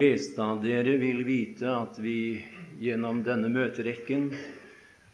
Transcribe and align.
fleste 0.00 0.40
av 0.40 0.62
dere 0.64 0.94
vil 0.96 1.18
vite 1.28 1.68
at 1.68 1.98
vi 2.00 2.40
gjennom 2.80 3.18
denne 3.20 3.50
møterekken 3.52 4.30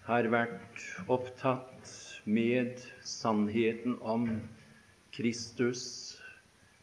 har 0.06 0.28
vært 0.30 0.84
opptatt 1.10 1.90
med 2.22 2.84
sannheten 3.02 3.96
om 3.98 4.28
Kristus 5.16 5.82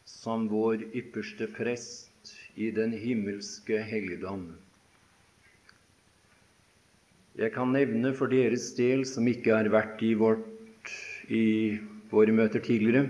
som 0.04 0.44
vår 0.52 0.84
ypperste 0.92 1.48
prest 1.56 2.34
i 2.60 2.68
den 2.76 2.92
himmelske 2.92 3.80
helligdom. 3.88 4.50
Jeg 7.40 7.56
kan 7.56 7.72
nevne 7.72 8.12
for 8.12 8.28
deres 8.28 8.74
del, 8.76 9.08
som 9.08 9.24
ikke 9.32 9.56
har 9.62 9.72
vært 9.72 10.04
i, 10.04 10.12
vårt, 10.12 10.92
i 11.32 11.80
våre 12.12 12.36
møter 12.36 12.60
tidligere, 12.68 13.08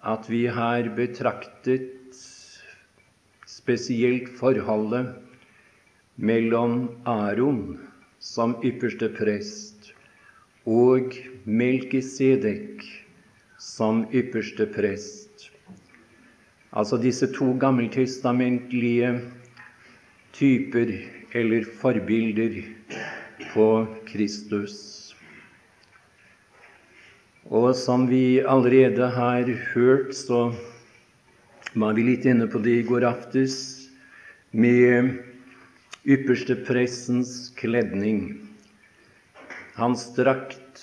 at 0.00 0.32
vi 0.32 0.46
har 0.48 0.88
betraktet 0.96 1.91
spesielt 3.62 4.28
forholdet 4.38 5.12
mellom 6.18 6.88
Aron 7.06 7.78
som 8.18 8.56
ypperste 8.66 9.06
prest 9.14 9.92
og 10.66 11.14
Melkisedek 11.46 12.82
som 13.62 14.02
ypperste 14.10 14.66
prest. 14.74 15.46
Altså 16.74 16.98
disse 16.98 17.28
to 17.36 17.52
gammeltestamentlige 17.62 19.14
typer 20.34 20.92
eller 21.38 21.66
forbilder 21.78 22.58
på 23.52 23.68
Kristus. 24.10 25.14
Og 27.46 27.74
som 27.78 28.08
vi 28.10 28.40
allerede 28.40 29.10
har 29.14 29.50
hørt, 29.74 30.14
så 30.16 30.50
var 31.74 31.94
vi 31.96 32.04
litt 32.04 32.26
inne 32.28 32.46
på 32.50 32.60
det 32.60 32.74
i 32.80 32.86
går 32.86 33.04
aftes 33.08 33.54
med 34.52 35.14
ypperste 36.04 36.56
prestens 36.66 37.52
kledning. 37.56 38.42
Hans 39.78 40.10
drakt 40.16 40.82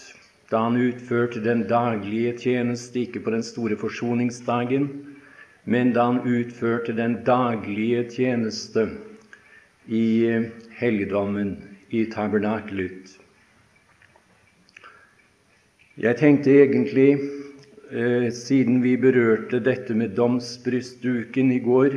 da 0.49 0.63
han 0.65 0.79
utførte 0.81 1.43
den 1.45 1.67
daglige 1.69 2.33
tjeneste, 2.41 3.03
ikke 3.05 3.21
på 3.21 3.35
den 3.35 3.45
store 3.45 3.77
forsoningsdagen, 3.77 4.89
men 5.69 5.93
da 5.93 6.07
han 6.09 6.23
utførte 6.25 6.95
den 6.97 7.19
daglige 7.27 8.07
tjeneste 8.09 8.87
i 9.85 10.25
helligdommen, 10.79 11.57
i 11.89 12.05
tabernakelet. 12.09 13.17
Jeg 15.99 16.17
tenkte 16.17 16.53
egentlig, 16.63 17.11
eh, 17.13 17.38
siden 17.89 18.83
vi 18.83 18.93
berørte 19.01 19.59
dette 19.65 19.95
med 19.97 20.13
domsbrystduken 20.17 21.51
i 21.51 21.59
går, 21.59 21.95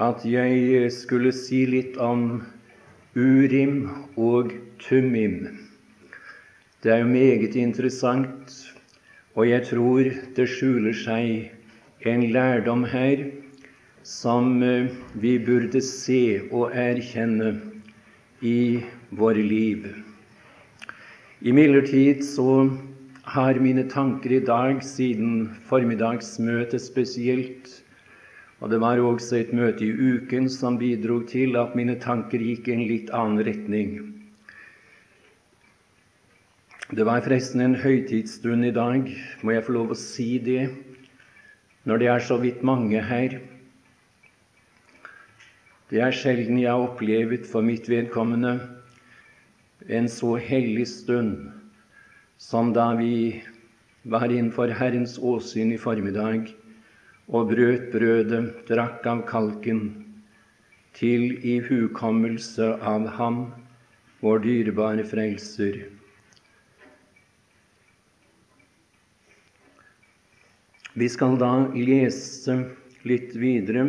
at 0.00 0.24
jeg 0.24 0.88
skulle 0.92 1.32
si 1.36 1.66
litt 1.68 1.98
om 2.00 2.42
Urim 3.14 3.90
og 4.16 4.54
Tumim. 4.80 5.58
Det 6.82 6.92
er 6.92 7.04
jo 7.04 7.10
meget 7.12 7.54
interessant, 7.56 8.54
og 9.36 9.48
jeg 9.48 9.66
tror 9.68 10.08
det 10.36 10.48
skjuler 10.48 10.96
seg 10.96 12.08
en 12.08 12.24
lærdom 12.32 12.84
her 12.88 13.22
som 14.04 14.62
eh, 14.62 14.90
vi 15.14 15.38
burde 15.40 15.80
se 15.80 16.42
og 16.50 16.74
erkjenne 16.76 17.54
i 18.44 18.82
våre 19.16 19.40
liv. 19.40 19.86
Imidlertid 21.40 22.20
så 22.26 22.66
har 23.24 23.56
mine 23.60 23.86
tanker 23.88 24.32
i 24.36 24.40
dag, 24.44 24.82
siden 24.84 25.48
formiddagsmøtet 25.68 26.82
spesielt, 26.82 27.70
og 28.60 28.70
det 28.70 28.80
var 28.80 29.00
også 29.00 29.38
et 29.40 29.52
møte 29.56 29.86
i 29.86 29.92
uken 29.92 30.48
som 30.52 30.76
bidro 30.78 31.22
til 31.28 31.56
at 31.56 31.72
mine 31.76 31.96
tanker 32.00 32.40
gikk 32.40 32.68
i 32.68 32.74
en 32.76 32.84
litt 32.88 33.14
annen 33.16 33.40
retning. 33.46 33.94
Det 36.94 37.06
var 37.08 37.24
forresten 37.24 37.64
en 37.64 37.78
høytidsstund 37.80 38.68
i 38.68 38.74
dag, 38.76 39.08
må 39.42 39.56
jeg 39.56 39.64
få 39.64 39.78
lov 39.78 39.94
å 39.94 39.98
si 39.98 40.36
det, 40.38 40.68
når 41.88 42.00
det 42.00 42.12
er 42.12 42.24
så 42.28 42.38
vidt 42.40 42.62
mange 42.64 43.00
her. 43.08 43.40
Det 45.88 46.00
er 46.04 46.12
sjelden 46.16 46.60
jeg 46.60 46.70
har 46.70 46.84
opplevd 46.84 47.48
for 47.48 47.64
mitt 47.64 47.88
vedkommende 47.88 48.58
en 49.88 50.08
så 50.12 50.36
hellig 50.40 50.86
stund 50.92 51.53
som 52.44 52.72
da 52.76 52.90
vi 52.98 53.42
var 54.02 54.28
innenfor 54.28 54.68
Herrens 54.68 55.16
åsyn 55.18 55.72
i 55.72 55.78
formiddag 55.80 56.50
og 57.32 57.48
brøt 57.54 57.86
brødet, 57.94 58.66
drakk 58.68 59.06
av 59.08 59.22
kalken, 59.30 59.80
til 60.94 61.32
ihukommelse 61.40 62.68
av 62.84 63.08
Ham, 63.16 63.38
vår 64.20 64.44
dyrebare 64.44 65.06
Frelser. 65.08 65.80
Vi 70.94 71.08
skal 71.10 71.40
da 71.40 71.54
lese 71.74 72.60
litt 73.08 73.32
videre 73.40 73.88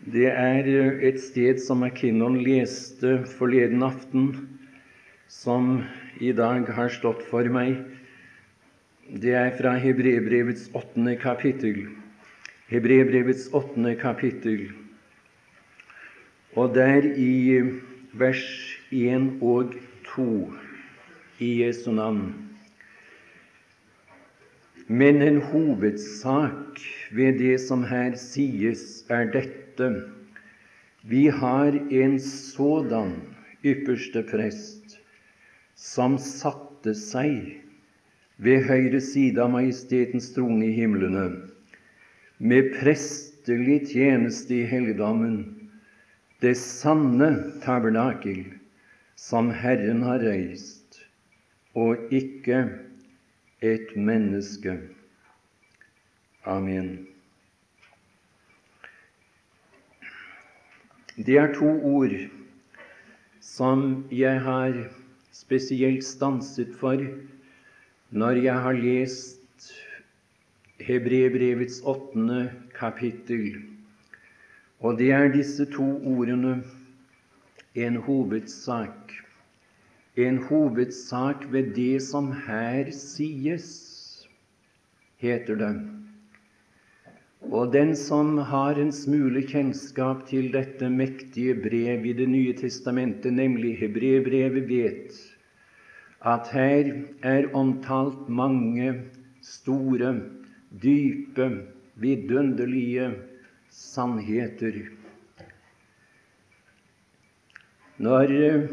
det 0.00 0.30
er 0.32 0.64
et 1.04 1.18
sted 1.20 1.58
som 1.60 1.82
McKinnon 1.84 2.38
leste 2.40 3.18
forleden 3.36 3.82
aften, 3.84 4.30
som 5.28 5.82
i 6.20 6.32
dag 6.36 6.68
har 6.76 6.92
stått 6.92 7.22
for 7.30 7.48
meg. 7.48 7.78
Det 9.08 9.32
er 9.34 9.54
fra 9.56 9.72
Hebrebrevets 9.80 10.68
åttende 10.76 11.16
kapittel. 11.18 11.86
Hebrebrevets 12.68 13.48
åttende 13.56 13.96
kapittel. 13.98 14.68
Og 16.60 16.74
der 16.76 17.08
i 17.16 17.62
vers 18.12 18.44
1 18.92 19.40
og 19.40 19.72
2 20.12 20.28
i 21.40 21.50
Jesu 21.62 21.90
navn. 21.96 22.34
Men 24.86 25.22
en 25.22 25.40
hovedsak 25.40 26.84
ved 27.16 27.38
det 27.40 27.56
som 27.64 27.86
her 27.86 28.16
sies, 28.18 29.04
er 29.08 29.30
dette 29.32 29.92
vi 31.02 31.26
har 31.32 31.72
en 31.72 32.18
sådan 32.20 33.14
ypperste 33.64 34.22
prest 34.28 34.99
som 35.80 36.18
satte 36.20 36.92
seg 36.96 37.56
ved 38.44 38.66
høyre 38.68 39.00
side 39.00 39.40
av 39.40 39.52
Majestetens 39.54 40.28
trone 40.34 40.66
i 40.68 40.74
himlene, 40.76 41.24
med 42.36 42.68
prestelig 42.76 43.78
tjeneste 43.94 44.58
i 44.58 44.68
helligdommen, 44.68 45.38
det 46.44 46.52
sanne 46.60 47.30
tabernakel 47.64 48.44
som 49.16 49.48
Herren 49.52 50.04
har 50.04 50.20
reist, 50.24 51.00
og 51.76 52.12
ikke 52.12 52.62
et 53.64 53.96
menneske. 53.96 54.76
Amen. 56.48 56.94
Det 61.16 61.36
er 61.36 61.52
to 61.56 61.72
ord 61.84 62.16
som 63.44 64.06
jeg 64.12 64.40
har 64.44 64.80
spesielt 65.32 66.04
stanset 66.04 66.74
for 66.80 67.00
når 68.10 68.42
jeg 68.42 68.62
har 68.66 68.72
lest 68.72 69.38
Hebrebrevets 70.80 71.82
åttende 71.84 72.50
kapittel. 72.74 73.60
Og 74.80 74.98
det 74.98 75.10
er 75.12 75.32
disse 75.32 75.66
to 75.70 75.86
ordene 76.08 76.62
en 77.74 77.96
hovedsak. 77.96 79.12
En 80.16 80.42
hovedsak 80.48 81.46
ved 81.52 81.74
det 81.76 82.02
som 82.02 82.32
her 82.46 82.90
sies, 82.90 83.68
heter 85.20 85.54
det. 85.54 85.99
Og 87.48 87.72
den 87.72 87.94
som 87.96 88.36
har 88.50 88.76
en 88.76 88.90
smule 88.92 89.40
kjennskap 89.48 90.26
til 90.28 90.50
dette 90.52 90.90
mektige 90.92 91.54
brev 91.56 92.04
i 92.04 92.12
Det 92.12 92.28
nye 92.28 92.52
testamentet, 92.52 93.32
nemlig 93.32 93.78
Hebrebrevet, 93.80 94.68
vet 94.68 95.16
at 96.20 96.50
her 96.52 96.90
er 97.24 97.48
omtalt 97.56 98.28
mange 98.28 98.92
store, 99.40 100.20
dype, 100.82 101.46
vidunderlige 101.96 103.08
sannheter. 103.70 104.76
Når 107.96 108.34
eh, 108.36 108.68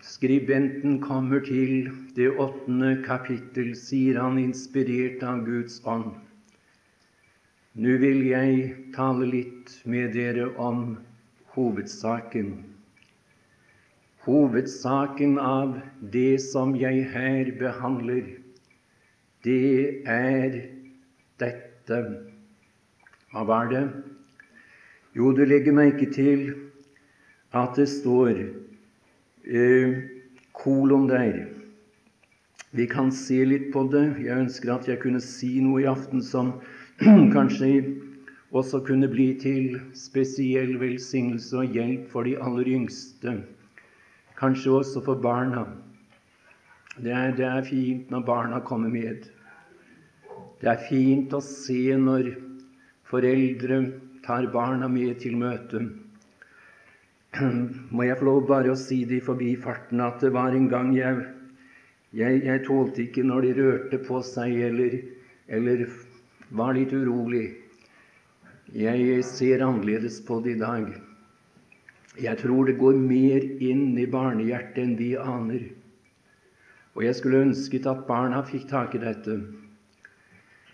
skribenten 0.00 0.96
kommer 1.00 1.44
til 1.44 1.90
det 2.16 2.30
åttende 2.40 3.02
kapittel, 3.04 3.74
sier 3.76 4.20
han 4.22 4.40
inspirert 4.40 5.22
av 5.22 5.44
Guds 5.44 5.82
ånd 5.84 6.16
nå 7.78 7.94
vil 8.02 8.24
jeg 8.26 8.72
tale 8.94 9.26
litt 9.30 9.76
med 9.86 10.10
dere 10.16 10.48
om 10.58 10.96
hovedsaken. 11.54 12.48
Hovedsaken 14.24 15.36
av 15.38 15.76
det 16.14 16.40
som 16.42 16.74
jeg 16.74 17.04
her 17.12 17.52
behandler, 17.60 18.32
det 19.46 20.02
er 20.10 20.56
dette. 21.38 22.00
Hva 23.30 23.44
var 23.46 23.70
det? 23.70 23.84
Jo, 25.14 25.30
du 25.30 25.44
legger 25.46 25.76
merke 25.78 26.08
til 26.10 26.48
at 27.54 27.78
det 27.78 27.86
står 27.92 28.42
eh, 29.46 29.94
kolon 30.50 31.06
der. 31.06 31.46
Vi 32.74 32.88
kan 32.90 33.14
se 33.14 33.38
litt 33.46 33.70
på 33.72 33.86
det. 33.94 34.18
Jeg 34.26 34.42
ønsker 34.48 34.74
at 34.74 34.90
jeg 34.90 34.98
kunne 35.06 35.22
si 35.22 35.60
noe 35.62 35.86
i 35.86 35.88
aften 35.88 36.26
som 36.26 36.56
kanskje 37.36 37.94
også 38.50 38.80
kunne 38.82 39.06
bli 39.08 39.28
til 39.38 39.76
spesiell 39.94 40.72
velsignelse 40.80 41.60
og 41.60 41.76
hjelp 41.76 42.08
for 42.10 42.26
de 42.26 42.32
aller 42.42 42.66
yngste. 42.74 43.36
Kanskje 44.38 44.72
også 44.80 45.02
for 45.06 45.20
barna. 45.22 45.62
Det 46.98 47.12
er, 47.14 47.36
det 47.38 47.46
er 47.46 47.62
fint 47.62 48.10
når 48.10 48.24
barna 48.26 48.58
kommer 48.66 48.90
med. 48.90 49.28
Det 50.58 50.72
er 50.72 50.82
fint 50.88 51.36
å 51.38 51.42
se 51.44 51.94
når 51.94 52.32
foreldre 53.06 53.78
tar 54.26 54.50
barna 54.50 54.90
med 54.90 55.22
til 55.22 55.38
møte. 55.38 55.84
Må 57.94 58.08
jeg 58.08 58.18
få 58.18 58.26
lov 58.32 58.42
bare 58.50 58.74
å 58.74 58.80
si 58.80 59.04
det 59.06 59.20
i 59.20 59.26
forbifarten 59.28 60.02
at 60.02 60.18
det 60.24 60.34
var 60.34 60.50
en 60.50 60.66
gang 60.66 60.90
jeg, 60.98 61.22
jeg, 62.10 62.42
jeg 62.42 62.66
tålte 62.66 63.06
ikke 63.06 63.22
når 63.30 63.46
de 63.46 63.56
rørte 63.62 64.02
på 64.10 64.18
seg 64.26 64.58
eller, 64.72 64.98
eller 65.46 65.86
var 66.50 66.74
litt 66.76 66.92
urolig. 66.92 67.50
Jeg 68.72 69.22
ser 69.24 69.64
annerledes 69.64 70.20
på 70.24 70.40
det 70.44 70.56
i 70.56 70.60
dag. 70.60 70.88
Jeg 72.18 72.40
tror 72.40 72.66
det 72.66 72.78
går 72.80 72.96
mer 72.98 73.44
inn 73.62 73.92
i 74.00 74.08
barnehjertet 74.10 74.80
enn 74.82 74.96
vi 74.98 75.12
aner. 75.20 75.68
Og 76.96 77.04
jeg 77.06 77.14
skulle 77.14 77.44
ønsket 77.46 77.86
at 77.86 78.06
barna 78.08 78.42
fikk 78.42 78.66
tak 78.72 78.96
i 78.96 79.02
dette. 79.02 79.38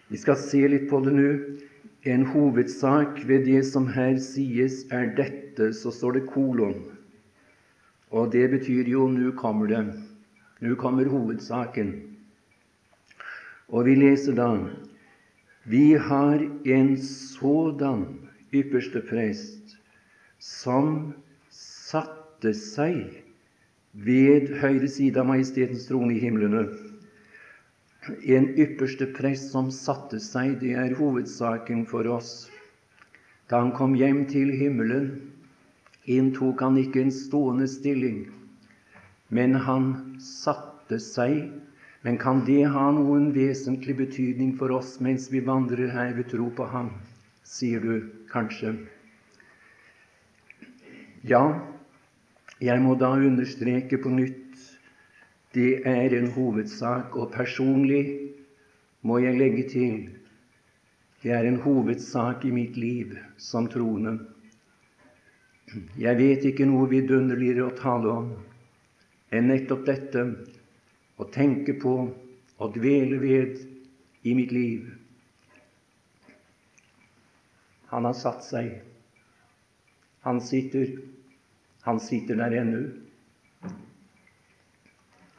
Vi 0.09 0.21
skal 0.21 0.38
se 0.41 0.62
litt 0.71 0.88
på 0.91 1.03
det 1.05 1.12
nå. 1.15 1.31
En 2.05 2.27
hovedsak 2.29 3.23
ved 3.29 3.47
det 3.49 3.62
som 3.65 3.87
her 3.88 4.19
sies, 4.20 4.82
er 4.93 5.12
dette. 5.17 5.73
Så 5.73 5.93
står 5.93 6.19
det 6.19 6.27
kolon. 6.32 6.81
Og 8.15 8.32
det 8.32 8.47
betyr 8.53 8.88
jo 8.88 9.09
nå 9.11 9.32
kommer 9.38 9.70
det. 9.70 9.85
Nå 10.65 10.77
kommer 10.81 11.09
hovedsaken. 11.11 11.94
Og 13.69 13.88
vi 13.88 13.97
leser 13.99 14.37
da 14.38 14.49
Vi 15.64 15.94
har 15.94 16.43
en 16.64 16.96
sådan 17.00 18.05
ypperste 18.52 19.00
prest 19.08 19.76
som 20.38 21.14
satte 21.50 22.52
seg 22.56 23.22
ved 23.94 24.52
høyre 24.61 24.90
side 24.90 25.20
av 25.20 25.31
Majestetens 25.31 25.87
trone 25.88 26.16
i 26.16 26.20
himlene 26.20 26.66
en 28.25 28.49
ypperste 28.58 29.06
prest 29.16 29.52
som 29.52 29.70
satte 29.72 30.20
seg, 30.20 30.58
det 30.61 30.75
er 30.76 30.96
hovedsaken 30.99 31.84
for 31.88 32.08
oss. 32.12 32.50
Da 33.49 33.62
han 33.62 33.72
kom 33.76 33.94
hjem 33.96 34.25
til 34.28 34.52
himmelen, 34.52 35.32
inntok 36.05 36.60
han 36.64 36.76
ikke 36.81 37.05
en 37.05 37.14
stående 37.14 37.69
stilling, 37.70 38.26
men 39.28 39.56
han 39.67 40.19
satte 40.20 41.00
seg. 41.00 41.49
Men 42.05 42.19
kan 42.21 42.43
det 42.45 42.67
ha 42.69 42.91
noen 42.93 43.31
vesentlig 43.33 43.97
betydning 43.97 44.51
for 44.61 44.75
oss 44.77 44.99
mens 45.01 45.31
vi 45.33 45.41
vandrer 45.45 45.89
her 45.95 46.12
ved 46.17 46.29
tro 46.29 46.51
på 46.53 46.67
Ham, 46.69 46.91
sier 47.49 47.81
du 47.81 48.11
kanskje? 48.29 48.75
Ja, 51.25 51.41
jeg 52.61 52.83
må 52.85 52.93
da 53.01 53.15
understreke 53.17 53.97
på 54.05 54.12
nytt 54.12 54.41
det 55.55 55.87
er 55.87 56.12
en 56.19 56.29
hovedsak, 56.35 57.15
og 57.17 57.33
personlig 57.33 58.35
må 59.06 59.21
jeg 59.23 59.39
legge 59.39 59.65
til 59.71 59.97
det 61.23 61.33
er 61.33 61.47
en 61.49 61.61
hovedsak 61.65 62.45
i 62.45 62.51
mitt 62.53 62.77
liv 62.77 63.15
som 63.41 63.69
troende. 63.73 64.19
Jeg 65.97 66.19
vet 66.19 66.45
ikke 66.51 66.67
noe 66.69 66.91
vidunderligere 66.91 67.71
å 67.71 67.77
tale 67.79 68.11
om 68.12 68.29
enn 69.33 69.49
nettopp 69.49 69.87
dette 69.89 70.27
å 71.19 71.28
tenke 71.34 71.76
på 71.81 71.94
og 72.58 72.75
dvele 72.75 73.19
ved 73.22 73.61
i 74.25 74.34
mitt 74.34 74.52
liv. 74.55 74.88
Han 77.93 78.08
har 78.08 78.16
satt 78.19 78.44
seg. 78.46 78.70
Han 80.26 80.40
sitter. 80.40 80.96
Han 81.84 82.00
sitter 82.00 82.40
der 82.40 82.56
ennå. 82.62 82.82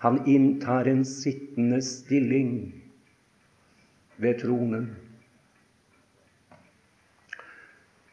Han 0.06 0.19
inntar 0.30 0.86
en 0.86 1.01
sittende 1.06 1.81
stilling 1.81 2.51
ved 4.21 4.39
tronen. 4.44 4.92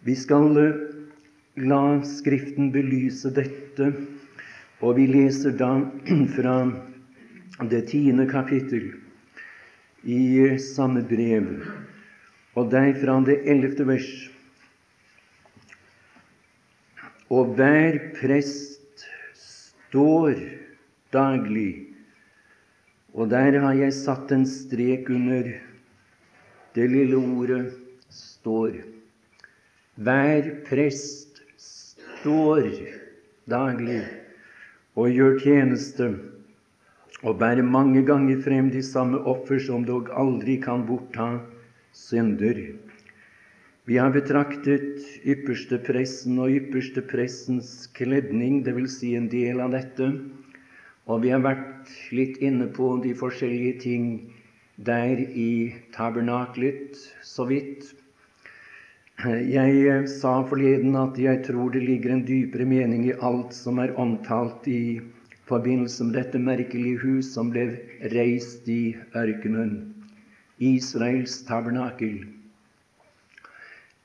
Vi 0.02 0.14
skal 0.18 0.56
eh, 0.58 0.78
la 1.68 2.00
Skriften 2.02 2.72
belyse 2.74 3.30
dette, 3.36 3.92
og 4.80 4.96
vi 4.96 5.04
leser 5.06 5.52
da 5.60 5.74
fra 6.36 6.56
det 7.60 7.86
tiende 7.90 8.26
kapittel 8.30 8.92
i 10.02 10.58
samme 10.58 11.02
brev, 11.06 11.48
og 12.56 12.70
derfra 12.72 13.18
det 13.26 13.42
ellevte 13.48 13.86
vers. 13.86 14.10
Og 17.32 17.54
hver 17.56 17.98
prest 18.18 19.04
står 19.36 20.36
daglig. 21.12 21.88
Og 23.12 23.28
der 23.30 23.58
har 23.60 23.76
jeg 23.76 23.92
satt 23.92 24.32
en 24.32 24.46
strek 24.48 25.10
under 25.12 25.52
det 26.74 26.88
lille 26.90 27.16
ordet 27.16 27.72
'står'. 28.08 28.84
Hver 29.96 30.64
prest 30.68 31.42
står 31.56 32.68
daglig 33.50 34.02
og 34.96 35.10
gjør 35.10 35.38
tjeneste 35.38 36.31
og 37.22 37.38
bære 37.38 37.62
mange 37.62 38.02
ganger 38.06 38.40
frem 38.42 38.70
de 38.70 38.82
samme 38.82 39.20
offer 39.30 39.60
som 39.62 39.84
dog 39.86 40.10
aldri 40.18 40.56
kan 40.62 40.82
bortta 40.86 41.28
synder. 41.94 42.58
Vi 43.86 43.98
har 43.98 44.10
betraktet 44.14 44.98
ypperste 45.26 45.78
pressen 45.86 46.38
og 46.42 46.50
ypperste 46.50 47.02
pressens 47.02 47.88
kledning, 47.94 48.62
dvs. 48.66 48.98
Si 48.98 49.14
en 49.18 49.28
del 49.30 49.62
av 49.62 49.74
dette, 49.74 50.10
og 51.06 51.22
vi 51.24 51.32
har 51.34 51.42
vært 51.42 51.90
litt 52.14 52.38
inne 52.42 52.68
på 52.74 52.96
de 53.02 53.14
forskjellige 53.18 53.80
ting 53.82 54.06
der 54.76 55.18
i 55.18 55.74
tabernaklet 55.94 56.98
så 57.26 57.46
vidt. 57.46 57.90
Jeg 59.22 60.06
sa 60.10 60.40
forleden 60.46 60.96
at 60.98 61.18
jeg 61.18 61.42
tror 61.46 61.70
det 61.74 61.82
ligger 61.86 62.14
en 62.16 62.24
dypere 62.26 62.66
mening 62.66 63.06
i 63.06 63.18
alt 63.18 63.54
som 63.54 63.78
er 63.82 63.94
omtalt 63.98 64.66
i 64.66 64.98
forbindelse 65.52 66.04
med 66.08 66.16
dette 66.16 66.40
merkelige 66.40 67.00
hus 67.02 67.32
som 67.34 67.50
ble 67.52 67.66
reist 68.14 68.68
i 68.72 68.94
ørkenen, 69.16 69.74
Israels 70.62 71.42
tabernakel. 71.48 72.22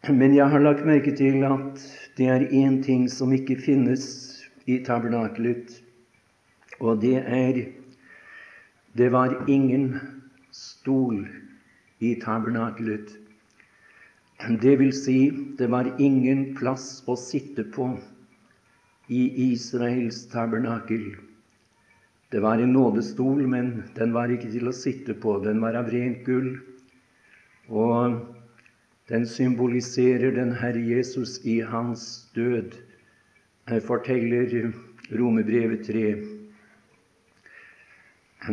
Men 0.07 0.35
jeg 0.35 0.47
har 0.51 0.63
lagt 0.63 0.85
merke 0.87 1.13
til 1.15 1.43
at 1.47 1.83
det 2.17 2.27
er 2.31 2.47
én 2.51 2.81
ting 2.83 3.07
som 3.11 3.31
ikke 3.35 3.57
finnes 3.59 4.03
i 4.67 4.79
tabernakelet, 4.83 5.81
og 6.79 7.01
det 7.01 7.17
er 7.23 7.65
Det 8.97 9.11
var 9.11 9.45
ingen 9.47 9.99
stol 10.51 11.27
i 11.99 12.15
tabernakelet. 12.21 13.11
Det 14.61 14.79
vil 14.79 14.93
si, 14.93 15.29
det 15.57 15.69
var 15.69 15.91
ingen 15.99 16.55
plass 16.57 17.03
å 17.05 17.15
sitte 17.15 17.63
på 17.63 17.91
i 19.09 19.51
Israels 19.51 20.25
tabernakel. 20.31 21.26
Det 22.31 22.39
var 22.43 22.59
en 22.59 22.73
nådestol, 22.73 23.47
men 23.47 23.83
den 23.95 24.11
var 24.13 24.31
ikke 24.31 24.49
til 24.51 24.67
å 24.67 24.75
sitte 24.75 25.15
på. 25.15 25.37
Den 25.45 25.61
var 25.63 25.77
av 25.79 25.87
rent 25.93 26.25
gull, 26.27 26.57
og 27.71 28.17
den 29.07 29.23
symboliserer 29.27 30.35
den 30.35 30.51
Herre 30.59 30.81
Jesus 30.83 31.37
i 31.47 31.61
hans 31.63 32.27
død, 32.35 32.75
forteller 33.87 34.73
Romerbrevet 35.11 35.87
3. 35.87 36.03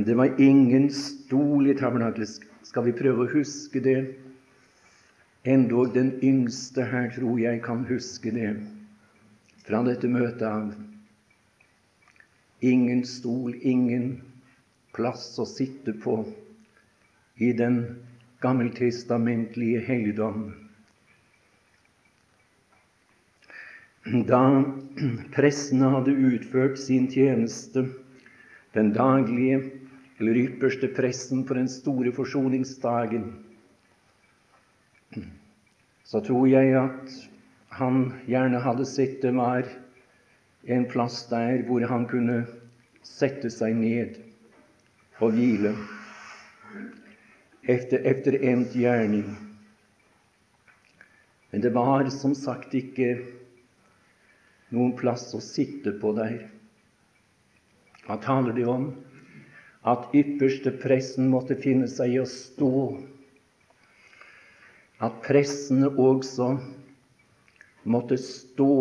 Det 0.07 0.15
var 0.19 0.41
ingen 0.43 0.89
stol 0.91 1.67
i 1.71 1.75
tabernaklet. 1.79 2.41
Skal 2.63 2.87
vi 2.89 2.95
prøve 2.97 3.27
å 3.27 3.33
huske 3.35 3.83
det? 3.83 3.99
Endog 5.45 5.93
den 5.95 6.15
yngste 6.23 6.87
her 6.89 7.11
tror 7.15 7.39
jeg 7.43 7.61
kan 7.67 7.83
huske 7.91 8.31
det 8.35 8.55
fra 9.67 9.83
dette 9.87 10.09
møtet 10.09 10.47
av. 10.49 10.73
Ingen 12.65 13.03
stol, 13.05 13.53
ingen 13.61 14.23
plass 14.97 15.27
å 15.43 15.45
sitte 15.45 15.93
på 16.01 16.15
i 17.45 17.51
den 17.53 17.81
gammeltestamentlige 18.41 19.83
helligdom. 19.85 20.47
Da 24.31 24.41
prestene 25.35 25.93
hadde 25.97 26.17
utført 26.31 26.81
sin 26.81 27.11
tjeneste 27.13 27.85
den 28.73 28.93
daglige 28.97 29.61
eller 30.17 30.41
ypperste 30.47 30.89
presten 30.95 31.45
på 31.45 31.57
den 31.61 31.69
store 31.69 32.13
forsoningsdagen, 32.17 33.33
så 36.05 36.21
tror 36.25 36.49
jeg 36.49 36.75
at 36.79 37.17
han 37.81 38.05
gjerne 38.31 38.61
hadde 38.63 38.87
sett 38.87 39.21
det 39.25 39.33
var 39.37 39.67
en 40.67 40.87
plass 40.89 41.27
der 41.29 41.63
hvor 41.69 41.85
han 41.89 42.07
kunne 42.09 42.45
sette 43.05 43.51
seg 43.53 43.77
ned 43.77 44.17
og 45.21 45.35
hvile 45.37 45.75
efter, 47.69 48.01
efter 48.05 48.39
endt 48.41 48.75
gjerning. 48.77 49.29
Men 51.53 51.63
det 51.63 51.73
var 51.75 52.09
som 52.11 52.35
sagt 52.35 52.75
ikke 52.75 53.15
noen 54.75 54.95
plass 54.99 55.29
å 55.37 55.43
sitte 55.45 55.95
på 56.01 56.13
der. 56.17 56.41
Hva 58.05 58.19
taler 58.21 58.57
de 58.57 58.67
om? 58.69 58.89
At 59.85 60.11
ypperste 60.17 60.73
pressen 60.81 61.29
måtte 61.33 61.57
finne 61.61 61.87
seg 61.93 62.17
i 62.17 62.21
å 62.21 62.29
stå. 62.29 62.73
At 65.05 65.21
pressene 65.25 65.91
også 66.01 66.55
måtte 67.85 68.17
stå 68.21 68.75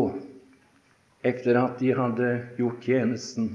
etter 1.23 1.57
at 1.59 1.79
de 1.79 1.93
hadde 1.95 2.31
gjort 2.57 2.83
tjenesten. 2.83 3.53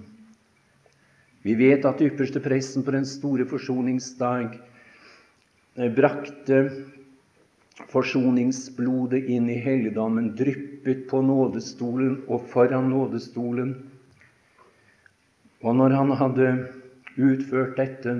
Vi 1.45 1.55
vet 1.55 1.85
at 1.87 2.01
ypperste 2.03 2.41
pressen 2.43 2.85
på 2.85 2.95
den 2.97 3.07
store 3.07 3.47
forsoningsdag 3.49 4.57
eh, 5.77 5.91
brakte 5.95 6.63
forsoningsblodet 7.93 9.29
inn 9.31 9.47
i 9.53 9.61
helligdommen, 9.63 10.33
dryppet 10.37 11.07
på 11.11 11.21
nådestolen 11.23 12.25
og 12.27 12.49
foran 12.51 12.91
nådestolen. 12.91 13.77
Og 15.63 15.77
når 15.77 15.95
han 15.95 16.13
hadde 16.19 16.49
utført 17.19 17.79
dette, 17.79 18.17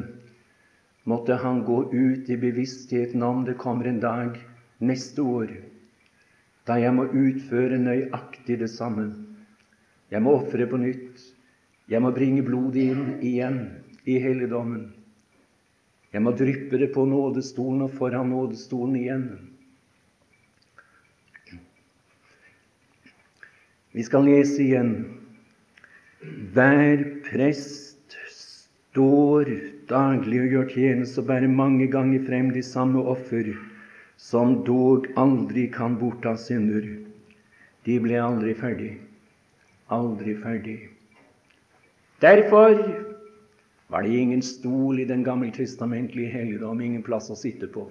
måtte 1.09 1.39
han 1.41 1.65
gå 1.65 1.83
ut 1.93 2.31
i 2.31 2.37
bevisstheten 2.37 3.23
om 3.25 3.45
det 3.47 3.59
kommer 3.59 3.89
en 3.89 4.01
dag 4.05 4.39
neste 4.79 5.25
år 5.25 5.57
da 6.69 6.77
jeg 6.77 6.93
må 6.93 7.07
utføre 7.17 7.79
nøyaktig 7.81 8.59
det 8.61 8.69
samme. 8.69 9.07
Jeg 10.09 10.25
må 10.25 10.39
ofre 10.39 10.67
på 10.69 10.81
nytt. 10.81 11.21
Jeg 11.89 12.01
må 12.05 12.13
bringe 12.17 12.45
blodet 12.45 12.85
inn 12.93 13.05
igjen 13.25 13.61
i 14.09 14.19
helligdommen. 14.21 14.89
Jeg 16.13 16.25
må 16.25 16.33
dryppe 16.37 16.81
det 16.81 16.91
på 16.95 17.05
nådestolen 17.09 17.85
og 17.85 17.95
foran 17.99 18.31
nådestolen 18.33 18.97
igjen. 18.97 19.27
Vi 23.93 24.05
skal 24.05 24.25
lese 24.29 24.63
igjen. 24.65 24.93
Hver 26.55 27.05
prest 27.27 28.17
står 28.33 29.51
daglig 29.91 30.41
og 30.45 30.55
gjør 30.55 30.71
tjeneste 30.73 31.23
og 31.23 31.29
bærer 31.29 31.53
mange 31.53 31.89
ganger 31.93 32.25
frem 32.29 32.53
de 32.55 32.63
samme 32.65 33.05
offer, 33.13 33.53
som 34.17 34.59
dog 34.67 35.09
aldri 35.21 35.69
kan 35.73 35.97
bortta 36.01 36.35
synder. 36.41 36.89
De 37.85 38.01
ble 38.03 38.19
aldri 38.21 38.57
ferdig. 38.59 38.95
Aldri 39.89 40.35
ferdig. 40.43 40.79
Derfor 42.21 42.75
var 43.89 44.03
det 44.03 44.19
ingen 44.19 44.43
stol 44.43 45.01
i 45.01 45.07
den 45.09 45.25
gammeltestamentlige 45.25 46.29
helligdom, 46.29 46.81
ingen 46.81 47.03
plass 47.03 47.31
å 47.31 47.37
sitte 47.39 47.71
på. 47.73 47.87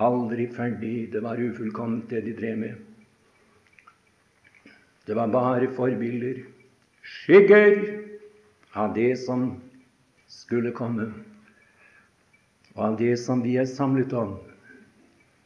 Aldri 0.00 0.46
ferdig. 0.48 1.12
Det 1.12 1.20
var 1.22 1.42
ufullkomment, 1.42 2.08
det 2.10 2.24
de 2.24 2.32
drev 2.38 2.58
med. 2.58 2.80
Det 5.04 5.16
var 5.16 5.28
bare 5.28 5.68
forbilder, 5.76 6.40
skygger 7.04 7.76
av 8.72 8.94
det 8.94 9.18
som 9.20 9.50
skulle 10.26 10.72
komme, 10.72 11.10
og 12.74 12.80
av 12.86 12.96
det 12.98 13.12
som 13.20 13.42
vi 13.44 13.58
er 13.60 13.68
samlet 13.68 14.14
om 14.16 14.38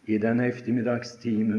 i 0.06 0.20
denne 0.22 0.46
ettermiddagstime. 0.48 1.58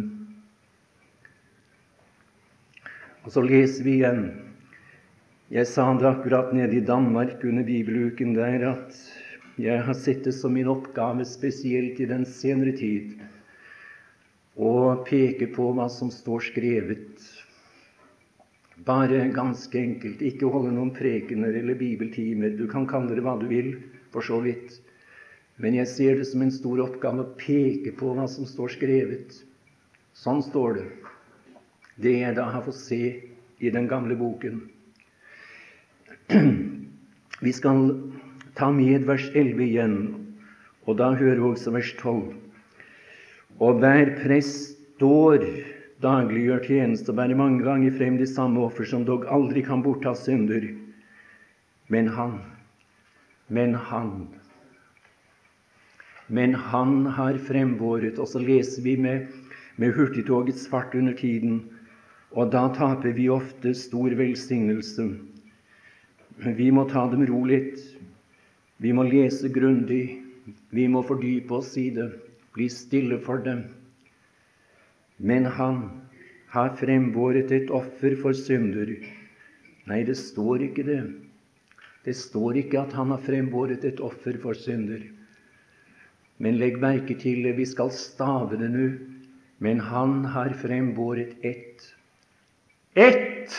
Og 3.25 3.33
så 3.35 3.43
leser 3.43 3.83
vi 3.83 3.99
igjen 3.99 4.29
jeg 5.49 5.65
sa 5.65 5.87
det 5.97 6.05
akkurat 6.05 6.51
nede 6.53 6.75
i 6.77 6.85
Danmark 6.85 7.41
under 7.41 7.63
bibeluken 7.65 8.35
der 8.35 8.67
at 8.69 8.97
jeg 9.57 9.81
har 9.81 9.95
sett 9.97 10.21
det 10.27 10.35
som 10.37 10.53
min 10.53 10.69
oppgave, 10.69 11.25
spesielt 11.25 11.97
i 11.99 12.05
den 12.05 12.21
senere 12.29 12.75
tid, 12.77 13.15
å 14.53 15.01
peke 15.07 15.47
på 15.55 15.71
hva 15.73 15.87
som 15.89 16.11
står 16.13 16.45
skrevet. 16.51 17.25
Bare 18.85 19.25
ganske 19.33 19.81
enkelt. 19.81 20.21
Ikke 20.21 20.53
holde 20.53 20.75
noen 20.75 20.93
prekener 20.93 21.57
eller 21.63 21.81
bibeltimer. 21.81 22.53
Du 22.53 22.67
kan 22.69 22.85
kalle 22.87 23.17
det 23.17 23.25
hva 23.25 23.33
du 23.41 23.49
vil, 23.49 23.73
for 24.13 24.21
så 24.21 24.37
vidt. 24.45 24.77
Men 25.57 25.81
jeg 25.81 25.89
ser 25.89 26.21
det 26.21 26.29
som 26.29 26.45
en 26.45 26.53
stor 26.53 26.85
oppgave 26.85 27.25
å 27.25 27.33
peke 27.41 27.97
på 27.97 28.13
hva 28.13 28.29
som 28.29 28.45
står 28.45 28.77
skrevet. 28.77 29.41
Sånn 30.13 30.45
står 30.45 30.77
det. 30.77 30.87
Det 31.99 32.15
jeg 32.21 32.35
da 32.37 32.47
har 32.53 32.63
fått 32.63 32.79
se 32.79 33.03
i 33.59 33.71
den 33.75 33.87
gamle 33.91 34.15
boken. 34.15 34.61
Vi 37.45 37.51
skal 37.55 37.89
ta 38.55 38.69
med 38.71 39.07
vers 39.07 39.29
11 39.33 39.63
igjen, 39.65 39.97
og 40.87 40.97
da 40.99 41.11
hører 41.15 41.39
vi 41.39 41.49
også 41.51 41.71
vers 41.75 41.91
12. 41.99 42.33
Og 43.59 43.79
hver 43.79 44.13
prest 44.19 44.75
står 44.99 45.43
daglig 46.03 46.45
gjør 46.47 46.65
tjeneste 46.67 47.11
og 47.11 47.19
bærer 47.19 47.39
mange 47.39 47.63
ganger 47.63 47.95
frem 47.95 48.17
de 48.19 48.27
samme 48.27 48.59
offer, 48.63 48.87
som 48.87 49.05
dog 49.07 49.27
aldri 49.31 49.63
kan 49.63 49.83
bortta 49.83 50.15
synder. 50.15 50.67
Men 51.87 52.11
han, 52.15 52.39
men 53.47 53.75
han 53.75 54.27
Men 56.29 56.53
han 56.53 57.05
har 57.05 57.37
frembåret 57.41 58.19
Og 58.19 58.27
så 58.27 58.37
leser 58.39 58.83
vi 58.83 58.95
med, 59.01 59.31
med 59.77 59.93
hurtigtogets 59.93 60.67
fart 60.69 60.93
under 60.93 61.13
tiden, 61.13 61.78
og 62.37 62.51
da 62.53 62.67
taper 62.75 63.15
vi 63.17 63.29
ofte 63.33 63.73
stor 63.73 64.13
velsignelse. 64.17 65.07
Vi 66.39 66.69
må 66.71 66.85
ta 66.89 67.07
dem 67.11 67.25
ro 67.29 67.41
litt. 67.49 67.79
Vi 68.79 68.93
må 68.95 69.03
lese 69.07 69.49
grundig. 69.51 70.19
Vi 70.69 70.85
må 70.87 71.01
fordype 71.05 71.57
oss 71.57 71.75
i 71.77 71.89
det, 71.93 72.07
bli 72.55 72.69
stille 72.71 73.19
for 73.21 73.41
dem. 73.45 73.65
Men 75.17 75.45
han 75.57 75.81
har 76.53 76.75
frembåret 76.79 77.51
et 77.51 77.69
offer 77.73 78.15
for 78.21 78.37
synder. 78.37 78.93
Nei, 79.89 80.03
det 80.05 80.17
står 80.17 80.69
ikke 80.69 80.85
det. 80.87 81.01
Det 82.05 82.15
står 82.15 82.61
ikke 82.61 82.85
at 82.85 82.95
han 82.97 83.11
har 83.13 83.21
frembåret 83.25 83.85
et 83.85 83.99
offer 84.01 84.37
for 84.41 84.57
synder. 84.57 85.01
Men 86.39 86.57
legg 86.61 86.79
merke 86.79 87.17
til 87.19 87.43
det, 87.43 87.57
vi 87.59 87.67
skal 87.67 87.91
stave 87.93 88.57
det 88.61 88.69
nå. 88.73 88.89
Men 89.59 89.81
han 89.83 90.23
har 90.31 90.55
frembåret 90.61 91.35
ett. 91.43 91.83
Ett! 92.95 93.51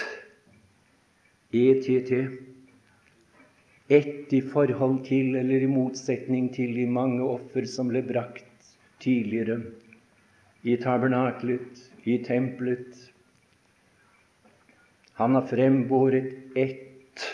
ETT 1.52 2.10
ett 3.90 4.32
i 4.32 4.40
forhold 4.42 5.04
til 5.06 5.36
eller 5.38 5.62
i 5.62 5.68
motsetning 5.70 6.48
til 6.54 6.74
de 6.74 6.86
mange 6.90 7.22
offer 7.22 7.66
som 7.66 7.88
ble 7.90 8.02
brakt 8.06 8.72
tidligere 9.02 9.60
i 10.62 10.76
tabernaklet, 10.82 11.78
i 12.06 12.18
tempelet. 12.26 12.98
Han 15.18 15.34
har 15.34 15.46
frembåret 15.50 16.56
ett 16.58 17.26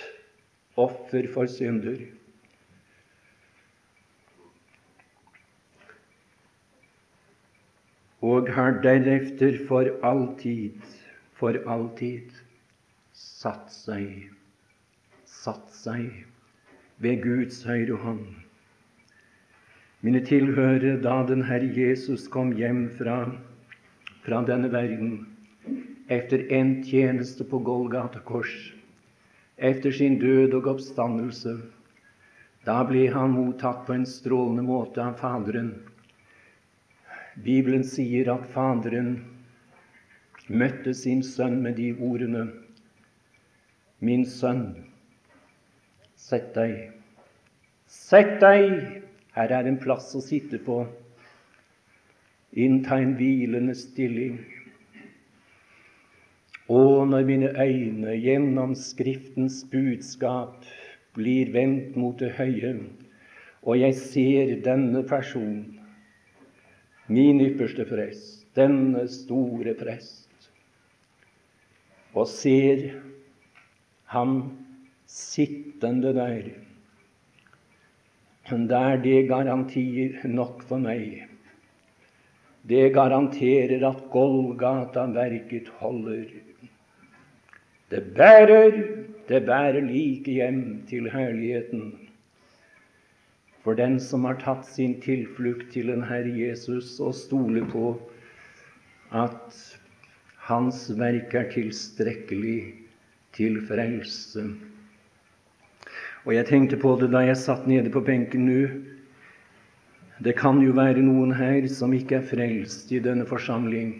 offer 0.76 1.28
for 1.32 1.48
synder. 1.48 2.00
Og 8.20 8.48
har 8.52 8.80
deretter 8.84 9.60
for 9.68 9.92
alltid, 10.04 10.80
for 11.36 11.58
alltid 11.68 12.32
satt 13.12 13.72
seg, 13.72 14.30
satt 15.28 15.68
seg 15.72 16.24
ved 17.02 17.22
Guds 17.24 17.62
høyre 17.68 17.98
hånd. 18.00 18.26
Mine 20.00 20.22
tilhørere, 20.24 20.96
da 21.02 21.22
den 21.28 21.44
Herre 21.48 21.68
Jesus 21.72 22.26
kom 22.32 22.54
hjem 22.56 22.86
fra, 22.98 23.18
fra 24.24 24.42
denne 24.48 24.70
verden 24.72 25.26
etter 26.12 26.44
en 26.54 26.76
tjeneste 26.86 27.44
på 27.48 27.60
Golgata 27.66 28.20
kors, 28.24 28.54
etter 29.56 29.92
sin 29.92 30.20
død 30.22 30.54
og 30.60 30.68
oppstandelse, 30.76 31.56
da 32.66 32.80
ble 32.86 33.06
han 33.14 33.34
mottatt 33.34 33.84
på 33.86 33.94
en 33.94 34.06
strålende 34.08 34.64
måte 34.66 35.02
av 35.02 35.18
Faderen. 35.20 35.72
Bibelen 37.36 37.84
sier 37.86 38.32
at 38.32 38.46
Faderen 38.54 39.16
møtte 40.48 40.94
sin 40.94 41.22
sønn 41.26 41.60
med 41.62 41.76
de 41.80 41.92
ordene 41.98 42.46
Min 43.98 44.26
sønn, 44.28 44.68
Sett 46.16 46.54
deg. 46.56 46.90
Sett 47.86 48.38
deg! 48.42 49.02
Her 49.36 49.52
er 49.52 49.68
en 49.68 49.78
plass 49.78 50.08
å 50.16 50.20
sitte 50.24 50.58
på. 50.64 50.80
Innta 52.56 52.98
en 52.98 53.12
hvilende 53.18 53.74
stilling. 53.76 54.38
Og 56.72 57.06
når 57.12 57.26
mine 57.28 57.52
øyne 57.52 58.16
gjennom 58.16 58.74
Skriftens 58.74 59.60
budskap 59.70 60.64
blir 61.14 61.52
vendt 61.54 61.94
mot 62.00 62.18
det 62.18 62.32
høye, 62.40 62.72
og 63.62 63.78
jeg 63.78 63.94
ser 64.00 64.54
denne 64.64 65.04
person, 65.06 65.60
min 67.06 67.40
ypperste 67.44 67.86
prest, 67.86 68.48
denne 68.58 69.06
store 69.10 69.76
prest, 69.78 70.25
og 72.16 72.28
ser 72.32 72.86
ham 74.12 74.38
sittende 75.06 76.14
der. 76.16 76.48
Der 78.50 78.96
det 79.02 79.28
garantier 79.28 80.22
nok 80.24 80.62
for 80.62 80.78
meg. 80.78 81.26
Det 82.66 82.94
garanterer 82.94 83.82
at 83.88 84.02
Golgata-verket 84.10 85.68
holder. 85.78 86.24
Det 87.90 88.02
bærer, 88.16 88.82
det 89.28 89.42
bærer 89.46 89.80
like 89.80 90.30
hjem 90.30 90.86
til 90.88 91.10
herligheten. 91.10 91.92
For 93.62 93.74
den 93.74 93.98
som 94.00 94.24
har 94.24 94.38
tatt 94.38 94.66
sin 94.66 95.00
tilflukt 95.02 95.72
til 95.74 95.90
den 95.90 96.04
Herre 96.06 96.30
Jesus 96.38 97.00
og 97.02 97.14
stoler 97.18 97.66
på 97.70 97.96
at 99.10 99.75
Hans 100.46 100.84
verk 100.94 101.32
er 101.34 101.48
tilstrekkelig 101.50 102.58
til 103.34 103.56
frelse. 103.66 104.44
Og 106.22 106.34
jeg 106.34 106.46
tenkte 106.46 106.78
på 106.78 106.92
det 107.00 107.08
da 107.10 107.24
jeg 107.26 107.38
satt 107.40 107.66
nede 107.66 107.90
på 107.90 108.04
benken 108.06 108.46
nå. 108.46 108.60
Det 110.22 110.36
kan 110.38 110.62
jo 110.62 110.76
være 110.78 111.02
noen 111.02 111.34
her 111.34 111.66
som 111.66 111.94
ikke 111.94 112.20
er 112.20 112.28
frelst 112.30 112.94
i 112.94 113.02
denne 113.02 113.26
forsamling. 113.26 113.90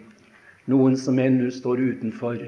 Noen 0.71 0.95
som 0.99 1.19
ennå 1.19 1.51
står 1.51 1.83
utenfor. 1.91 2.39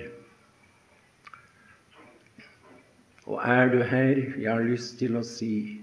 Og 3.28 3.38
er 3.44 3.70
du 3.76 3.84
her, 3.84 4.24
jeg 4.40 4.50
har 4.50 4.64
lyst 4.64 4.96
til 5.04 5.20
å 5.20 5.28
si 5.28 5.76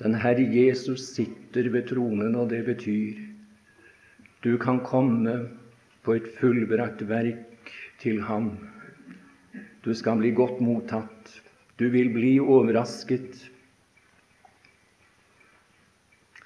den 0.00 0.16
Herre 0.16 0.48
Jesus 0.48 1.10
sitter 1.12 1.68
ved 1.76 1.90
tronen, 1.92 2.34
og 2.34 2.48
det 2.50 2.64
betyr 2.66 3.20
du 4.42 4.54
kan 4.56 4.80
komme 4.86 5.38
på 6.08 6.16
et 6.16 6.30
fullbrakt 6.38 7.04
verk 7.04 7.68
til 8.00 8.22
Ham. 8.24 8.54
Du 9.84 9.92
skal 9.92 10.16
bli 10.22 10.32
godt 10.32 10.62
mottatt. 10.64 11.34
Du 11.76 11.90
vil 11.92 12.08
bli 12.14 12.38
overrasket. 12.40 13.36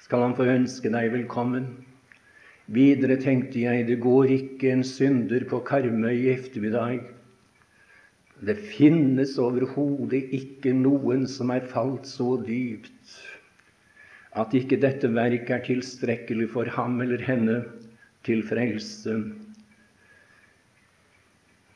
Skal 0.03 0.27
Han 0.27 0.35
få 0.35 0.51
ønske 0.51 0.91
deg 0.91 1.09
velkommen? 1.15 1.71
Videre 2.67 3.15
tenkte 3.23 3.63
jeg 3.63 3.87
det 3.87 4.01
går 4.03 4.35
ikke 4.35 4.75
en 4.75 4.83
synder 4.87 5.47
på 5.47 5.63
Karmøy 5.63 6.11
i 6.11 6.31
ettermiddag 6.35 7.01
det 8.43 8.55
finnes 8.73 9.37
overhodet 9.39 10.25
ikke 10.35 10.73
noen 10.75 11.23
som 11.29 11.51
er 11.53 11.63
falt 11.69 12.07
så 12.09 12.35
dypt 12.43 13.13
at 14.39 14.55
ikke 14.57 14.79
dette 14.81 15.11
verk 15.13 15.51
er 15.53 15.61
tilstrekkelig 15.63 16.49
for 16.55 16.67
ham 16.75 16.99
eller 17.05 17.21
henne 17.23 17.59
til 18.25 18.41
frelse. 18.47 19.19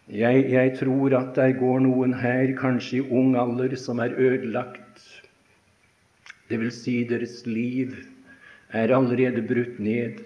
Jeg, 0.08 0.46
jeg 0.54 0.78
tror 0.80 1.14
at 1.18 1.34
der 1.36 1.52
går 1.60 1.82
noen 1.84 2.14
her, 2.16 2.54
kanskje 2.56 3.02
i 3.02 3.08
ung 3.12 3.36
alder, 3.36 3.76
som 3.76 4.00
er 4.00 4.16
ødelagt. 4.16 5.04
Det 6.48 6.60
vil 6.62 6.72
si, 6.72 7.02
deres 7.04 7.42
liv 7.48 7.98
er 8.72 8.94
allerede 8.96 9.44
brutt 9.44 9.82
ned. 9.84 10.22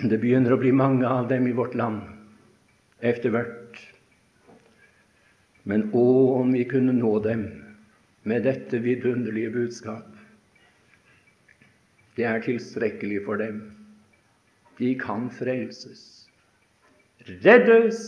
Det 0.00 0.20
begynner 0.20 0.54
å 0.54 0.60
bli 0.62 0.72
mange 0.72 1.04
av 1.04 1.28
dem 1.28 1.44
i 1.50 1.56
vårt 1.56 1.76
land 1.76 2.00
etter 3.04 3.34
hvert. 3.34 3.76
Men 5.68 5.90
å, 5.92 6.06
om 6.40 6.56
vi 6.56 6.64
kunne 6.70 6.94
nå 6.96 7.18
dem 7.26 7.44
med 8.24 8.46
dette 8.46 8.80
vidunderlige 8.80 9.52
budskap. 9.52 10.08
Det 12.16 12.24
er 12.28 12.42
tilstrekkelig 12.44 13.22
for 13.26 13.40
dem. 13.40 13.60
De 14.78 14.94
kan 14.98 15.28
frelses, 15.32 16.21
reddes 17.26 18.02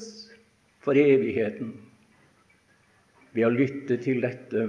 for 0.85 0.99
evigheten 0.99 1.73
ved 3.35 3.47
å 3.49 3.55
lytte 3.55 3.99
til 4.03 4.21
dette. 4.25 4.67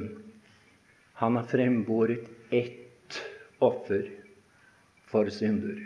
Han 1.22 1.38
har 1.40 1.50
frembåret 1.50 2.30
ett 2.54 3.20
offer 3.64 4.08
for 5.10 5.30
synder. 5.34 5.78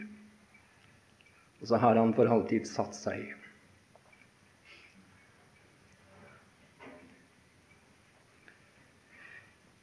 Og 1.60 1.68
så 1.70 1.80
har 1.82 2.00
han 2.00 2.16
for 2.16 2.32
alltid 2.32 2.68
satt 2.68 2.96
seg 2.96 3.36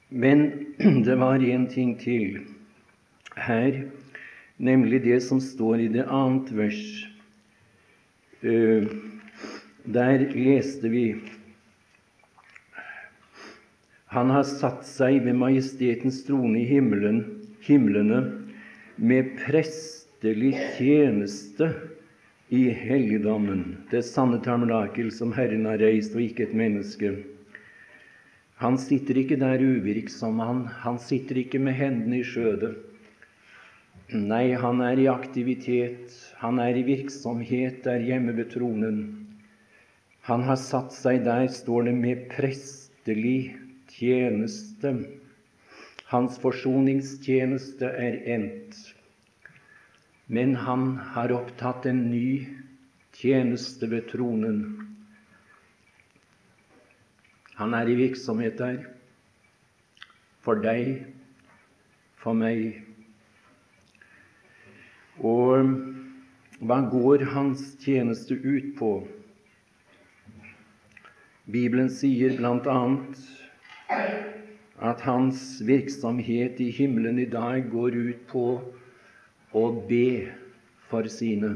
Men 0.09 0.47
det 1.05 1.17
var 1.19 1.43
en 1.43 1.67
ting 1.69 1.97
til 1.99 2.39
her, 3.37 3.83
nemlig 4.57 5.03
det 5.05 5.19
som 5.27 5.41
står 5.43 5.83
i 5.83 5.89
det 5.93 6.07
annet 6.07 6.53
vers. 6.57 7.16
Eh, 8.47 8.85
der 9.85 10.19
leste 10.19 10.89
vi 10.89 11.17
Han 14.07 14.31
har 14.31 14.45
satt 14.47 14.85
seg 14.87 15.25
ved 15.25 15.35
majestetens 15.35 16.21
trone 16.29 16.61
i 16.61 16.69
himmelen, 16.69 17.19
himlene 17.67 18.21
med 18.97 19.33
prestelig 19.41 20.53
tjeneste 20.77 21.73
i 22.55 22.69
helligdommen, 22.71 23.65
det 23.91 24.05
sanne 24.07 24.39
tabernakel 24.45 25.11
som 25.13 25.35
Herren 25.35 25.67
har 25.67 25.83
reist, 25.83 26.15
og 26.15 26.23
ikke 26.23 26.47
et 26.47 26.55
menneske. 26.57 27.17
Han 28.63 28.79
sitter 28.79 29.19
ikke 29.21 29.41
der 29.43 29.61
uvirksom. 29.61 30.39
Han, 30.41 30.63
han 30.87 31.03
sitter 31.03 31.43
ikke 31.43 31.59
med 31.61 31.77
hendene 31.77 32.23
i 32.23 32.25
skjødet. 32.25 32.79
Nei, 34.07 34.55
han 34.55 34.79
er 34.87 35.01
i 35.03 35.09
aktivitet, 35.11 36.13
han 36.39 36.61
er 36.63 36.77
i 36.79 36.85
virksomhet 36.87 37.81
der 37.83 38.05
hjemme 38.07 38.37
ved 38.37 38.53
tronen. 38.53 39.01
Han 40.31 40.45
har 40.47 40.61
satt 40.63 40.95
seg 40.95 41.25
der, 41.27 41.49
står 41.51 41.89
det, 41.89 41.95
med 41.99 42.29
prestelig 42.31 43.57
tjeneste. 43.91 44.93
Hans 46.07 46.39
forsoningstjeneste 46.39 47.91
er 47.91 48.21
endt. 48.37 48.79
Men 50.31 50.55
han 50.55 50.89
har 51.17 51.35
opptatt 51.35 51.91
en 51.91 52.07
ny 52.07 52.47
tjeneste 53.19 53.91
ved 53.91 54.07
tronen. 54.15 54.63
Han 57.59 57.75
er 57.75 57.91
i 57.91 57.99
virksomhet 58.07 58.59
der. 58.63 58.85
For 60.47 60.63
deg, 60.63 61.09
for 62.23 62.39
meg. 62.39 62.86
Og 65.25 65.71
hva 66.61 66.81
går 66.93 67.25
hans 67.33 67.63
tjeneste 67.81 68.37
ut 68.37 68.75
på? 68.79 68.91
Bibelen 71.47 71.89
sier 71.93 72.35
bl.a. 72.37 72.81
at 74.83 75.05
hans 75.07 75.45
virksomhet 75.65 76.61
i 76.61 76.69
himmelen 76.75 77.21
i 77.23 77.29
dag 77.31 77.71
går 77.73 77.97
ut 77.97 78.27
på 78.33 78.47
å 79.57 79.65
be 79.89 80.33
for 80.91 81.09
sine. 81.09 81.55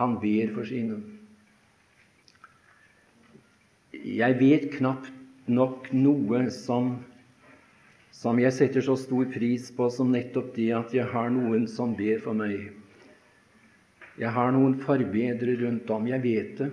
Han 0.00 0.18
ber 0.20 0.50
for 0.56 0.66
sine. 0.68 0.98
Jeg 3.94 4.36
vet 4.40 4.68
knapt 4.74 5.12
nok 5.46 5.88
noe 5.94 6.42
som, 6.52 6.98
som 8.14 8.38
jeg 8.38 8.54
setter 8.54 8.84
så 8.84 8.94
stor 8.98 9.26
pris 9.32 9.66
på 9.74 9.88
som 9.90 10.12
nettopp 10.14 10.52
det 10.54 10.70
at 10.76 10.92
jeg 10.94 11.06
har 11.10 11.32
noen 11.34 11.66
som 11.68 11.96
ber 11.98 12.20
for 12.22 12.36
meg. 12.38 12.70
Jeg 14.14 14.30
har 14.30 14.52
noen 14.54 14.76
forbedre 14.78 15.56
rundt 15.64 15.90
om. 15.90 16.06
Jeg 16.06 16.22
vet 16.22 16.60
det. 16.60 16.70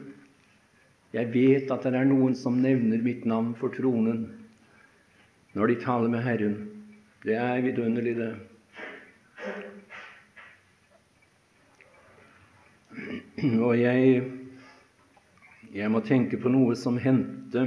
Jeg 1.12 1.32
vet 1.34 1.72
at 1.74 1.84
det 1.84 1.98
er 1.98 2.08
noen 2.08 2.38
som 2.38 2.62
nevner 2.62 3.02
mitt 3.04 3.26
navn 3.28 3.56
for 3.58 3.74
tronen 3.74 4.30
når 5.58 5.74
de 5.74 5.76
taler 5.82 6.14
med 6.14 6.24
Herren. 6.24 6.54
Det 7.26 7.36
er 7.36 7.66
vidunderlig, 7.66 8.14
det. 8.16 8.36
Og 13.66 13.74
jeg 13.82 14.22
jeg 15.72 15.88
må 15.88 16.02
tenke 16.04 16.36
på 16.36 16.52
noe 16.52 16.76
som 16.76 16.98
hendte 17.00 17.62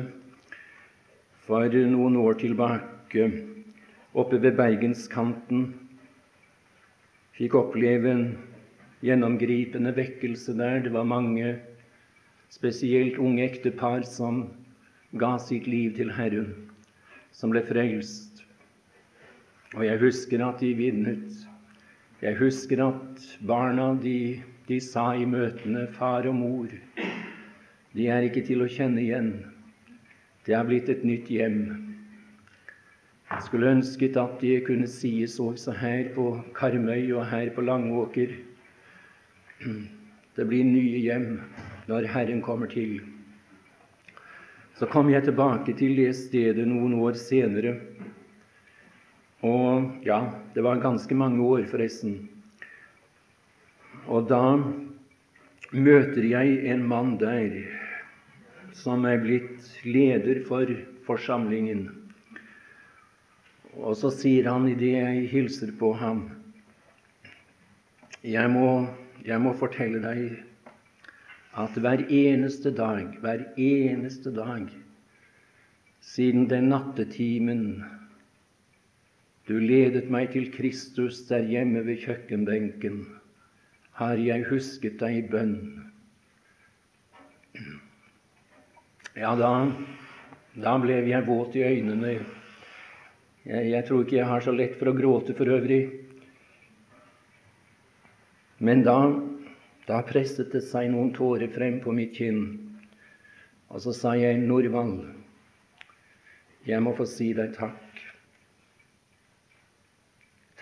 for 1.46 1.72
noen 1.88 2.16
år 2.20 2.38
tilbake 2.40 3.28
oppe 4.14 4.38
ved 4.42 4.56
bergenskanten. 4.56 5.66
Fikk 7.34 7.56
oppleve 7.58 8.10
en 8.14 8.26
gjennomgripende 9.02 9.94
vekkelse 9.96 10.54
der. 10.58 10.82
Det 10.84 10.92
var 10.94 11.04
mange, 11.04 11.56
spesielt 12.50 13.18
unge 13.18 13.42
ektepar, 13.44 14.06
som 14.06 14.46
ga 15.18 15.34
sitt 15.42 15.66
liv 15.66 15.96
til 15.96 16.12
Herren, 16.14 16.54
som 17.34 17.50
ble 17.50 17.64
frelst. 17.66 18.44
Og 19.74 19.82
jeg 19.86 19.98
husker 19.98 20.44
at 20.46 20.62
de 20.62 20.70
vinnet. 20.78 21.34
Jeg 22.22 22.38
husker 22.38 22.84
at 22.86 23.24
barna 23.46 23.90
de, 24.00 24.40
de 24.68 24.78
sa 24.80 25.12
i 25.12 25.26
møtene 25.26 25.88
'Far 25.92 26.26
og 26.30 26.34
mor'. 26.34 26.78
De 27.94 28.06
er 28.06 28.22
ikke 28.22 28.46
til 28.46 28.62
å 28.62 28.70
kjenne 28.70 29.02
igjen. 29.02 29.44
Det 30.46 30.54
er 30.54 30.64
blitt 30.64 30.88
et 30.88 31.04
nytt 31.04 31.28
hjem. 31.30 31.83
Jeg 33.34 33.42
skulle 33.48 33.70
ønsket 33.74 34.14
at 34.20 34.36
de 34.38 34.50
kunne 34.62 34.86
sies 34.86 35.32
også 35.42 35.72
her 35.74 36.12
på 36.14 36.28
Karmøy 36.54 37.08
og 37.18 37.24
her 37.26 37.48
på 37.50 37.64
Langåker. 37.66 38.30
Det 40.36 40.44
blir 40.46 40.62
nye 40.68 41.00
hjem 41.02 41.40
når 41.88 42.06
Herren 42.12 42.42
kommer 42.46 42.70
til. 42.70 43.00
Så 44.78 44.86
kom 44.86 45.10
jeg 45.10 45.26
tilbake 45.26 45.74
til 45.74 45.96
det 45.98 46.12
stedet 46.14 46.68
noen 46.70 46.94
år 46.94 47.18
senere. 47.18 47.74
Og 49.42 49.90
ja, 50.06 50.20
det 50.54 50.62
var 50.62 50.78
ganske 50.84 51.18
mange 51.18 51.42
år, 51.42 51.66
forresten. 51.66 52.28
Og 54.06 54.30
da 54.30 54.44
møter 55.74 56.22
jeg 56.22 56.62
en 56.70 56.86
mann 56.86 57.16
der 57.18 57.58
som 58.78 59.02
er 59.10 59.18
blitt 59.26 59.74
leder 59.82 60.44
for 60.46 60.70
forsamlingen. 61.10 62.03
Og 63.74 63.96
så 63.98 64.10
sier 64.14 64.46
han 64.50 64.68
idet 64.70 64.94
jeg 64.94 65.28
hilser 65.32 65.74
på 65.78 65.92
ham 65.98 66.26
jeg 68.24 68.48
må, 68.48 68.86
jeg 69.26 69.40
må 69.44 69.52
fortelle 69.52 70.00
deg 70.00 70.38
at 71.60 71.74
hver 71.76 72.06
eneste 72.08 72.72
dag, 72.72 73.10
hver 73.20 73.42
eneste 73.60 74.32
dag 74.32 74.70
siden 76.00 76.48
den 76.48 76.70
nattetimen 76.72 77.66
du 79.44 79.58
ledet 79.60 80.08
meg 80.08 80.30
til 80.32 80.48
Kristus 80.54 81.20
der 81.28 81.44
hjemme 81.44 81.82
ved 81.84 82.00
kjøkkenbenken, 82.00 83.02
har 84.00 84.16
jeg 84.16 84.46
husket 84.48 84.96
deg 85.02 85.18
i 85.18 85.26
bønn. 85.28 85.58
Ja, 89.20 89.34
da, 89.36 89.50
da 90.56 90.78
ble 90.80 90.96
jeg 91.10 91.28
våt 91.28 91.60
i 91.60 91.66
øynene. 91.68 92.16
Jeg, 93.44 93.68
jeg, 93.68 93.84
tror 93.84 94.04
ikke 94.04 94.16
jeg 94.16 94.28
har 94.30 94.44
så 94.44 94.52
lett 94.56 94.76
for 94.80 94.88
å 94.88 94.96
gråte 94.96 95.34
for 95.36 95.52
øvrig. 95.52 95.82
Men 98.64 98.80
da, 98.86 98.96
da 99.84 99.98
presset 100.08 100.54
det 100.54 100.62
seg 100.64 100.88
noen 100.94 101.10
tårer 101.12 101.50
frem 101.52 101.76
på 101.84 101.92
mitt 101.92 102.14
kinn, 102.16 102.46
og 103.68 103.82
så 103.84 103.92
sa 103.92 104.14
jeg, 104.16 104.38
Norvald, 104.40 105.02
jeg 106.64 106.80
må 106.80 106.94
få 106.96 107.04
si 107.08 107.34
deg 107.36 107.52
takk. 107.58 108.00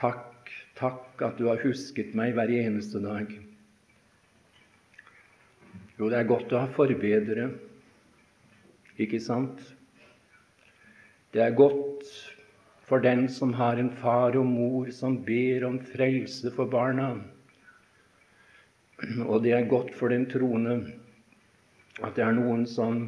Takk, 0.01 0.51
takk 0.81 1.23
at 1.23 1.39
du 1.39 1.47
har 1.53 1.63
husket 1.63 2.17
meg 2.19 2.35
hver 2.35 2.51
eneste 2.51 2.99
dag. 3.05 3.31
Jo, 6.01 6.09
det 6.11 6.19
er 6.19 6.27
godt 6.27 6.51
å 6.51 6.65
ha 6.65 6.73
forbedere, 6.75 7.53
ikke 8.99 9.23
sant? 9.23 9.61
Det 11.31 11.45
er 11.45 11.55
godt 11.55 12.11
for 12.93 13.01
den 13.01 13.23
som 13.33 13.55
har 13.57 13.79
en 13.81 13.89
far 13.89 14.35
og 14.37 14.45
mor 14.45 14.91
som 14.93 15.15
ber 15.25 15.63
om 15.65 15.79
frelse 15.81 16.51
for 16.53 16.69
barna. 16.69 17.15
Og 19.25 19.39
det 19.47 19.55
er 19.57 19.71
godt 19.71 19.95
for 19.97 20.13
den 20.13 20.27
troende 20.29 20.75
at 22.05 22.19
det 22.19 22.27
er 22.27 22.37
noen 22.37 22.67
som 22.69 23.01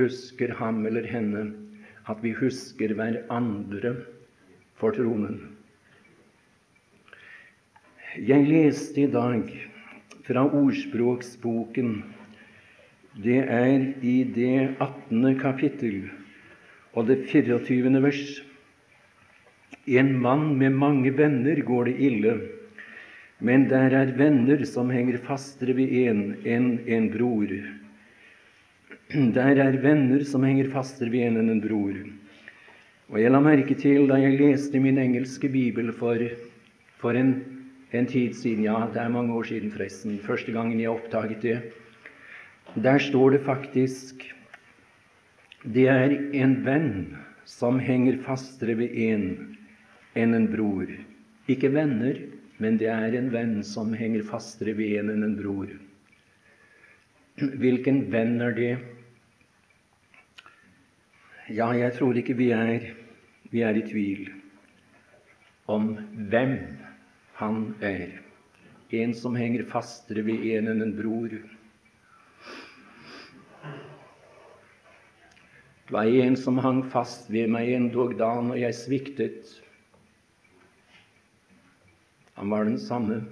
husker 0.00 0.56
ham 0.58 0.82
eller 0.90 1.06
henne, 1.06 1.44
at 2.10 2.18
vi 2.26 2.34
husker 2.34 2.96
hverandre 2.98 3.94
for 4.82 4.98
tronen. 4.98 5.38
Jeg 8.18 8.50
leste 8.50 9.04
i 9.06 9.08
dag 9.14 9.46
fra 10.26 10.42
Ordspråksboken. 10.50 12.00
Det 13.14 13.40
er 13.46 13.90
i 14.02 14.18
det 14.26 14.74
18. 14.82 15.38
kapittel 15.38 16.08
og 16.98 17.06
det 17.06 17.28
24. 17.30 17.98
vers. 18.02 18.40
En 19.86 20.12
mann 20.20 20.58
med 20.58 20.72
mange 20.72 21.10
venner 21.16 21.60
går 21.66 21.90
det 21.90 21.96
ille, 21.98 22.34
men 23.40 23.68
der 23.70 23.94
er 23.96 24.12
venner 24.16 24.64
som 24.68 24.90
henger 24.92 25.18
fastere 25.24 25.74
ved 25.78 25.92
en 26.04 26.24
enn 26.44 26.72
en 26.86 27.08
bror. 27.12 27.52
Der 29.10 29.62
er 29.64 29.78
venner 29.82 30.24
som 30.28 30.44
henger 30.46 30.68
fastere 30.70 31.10
ved 31.10 31.26
en 31.26 31.40
enn 31.40 31.54
en 31.56 31.62
bror. 31.64 31.96
Og 33.10 33.18
jeg 33.18 33.32
la 33.32 33.40
merke 33.42 33.74
til 33.74 34.06
da 34.06 34.20
jeg 34.22 34.38
leste 34.38 34.78
min 34.78 35.00
engelske 35.02 35.48
bibel 35.50 35.90
for, 35.96 36.20
for 37.00 37.16
en, 37.18 37.32
en, 37.90 38.06
tid 38.06 38.36
siden 38.38 38.68
Ja, 38.68 38.84
det 38.92 39.00
er 39.02 39.10
mange 39.10 39.34
år 39.34 39.48
siden, 39.48 39.72
forresten. 39.74 40.20
Første 40.22 40.52
gangen 40.54 40.78
jeg 40.78 40.92
oppdaget 40.92 41.42
det. 41.42 41.56
Der 42.76 42.98
står 42.98 43.30
det 43.30 43.40
faktisk 43.42 44.28
Det 45.64 45.88
er 45.88 46.14
en 46.32 46.54
venn 46.64 47.16
som 47.44 47.80
henger 47.82 48.22
fastere 48.24 48.78
ved 48.78 48.94
en 48.94 49.56
enn 50.18 50.34
en 50.34 50.48
bror. 50.50 50.90
Ikke 51.50 51.70
venner, 51.74 52.18
men 52.60 52.76
det 52.80 52.90
er 52.92 53.16
en 53.16 53.30
venn 53.32 53.60
som 53.66 53.94
henger 53.96 54.26
fastere 54.28 54.74
ved 54.78 54.98
en 55.00 55.12
enn 55.14 55.26
en 55.26 55.36
bror. 55.38 55.70
Hvilken 57.40 58.02
venn 58.12 58.40
er 58.44 58.56
det? 58.56 58.72
Ja, 61.50 61.70
jeg 61.74 61.94
tror 61.96 62.18
ikke 62.18 62.36
vi 62.38 62.50
er, 62.54 62.90
vi 63.50 63.64
er 63.66 63.78
i 63.78 63.86
tvil 63.86 64.28
om 65.70 65.94
hvem 66.30 66.58
han 67.38 67.62
er. 67.80 68.18
En 68.90 69.14
som 69.14 69.38
henger 69.38 69.64
fastere 69.70 70.24
ved 70.26 70.44
en 70.56 70.70
enn 70.72 70.84
en 70.84 70.94
bror. 70.98 71.32
Det 75.86 75.96
var 75.96 76.06
en 76.06 76.36
som 76.38 76.58
hang 76.62 76.84
fast 76.86 77.30
ved 77.34 77.50
meg 77.50 77.72
endog 77.74 78.12
da 78.18 78.36
når 78.46 78.60
jeg 78.60 78.78
sviktet. 78.78 79.56
Han 82.40 82.50
var 82.50 82.64
den 82.64 82.78
samme. 82.78 83.22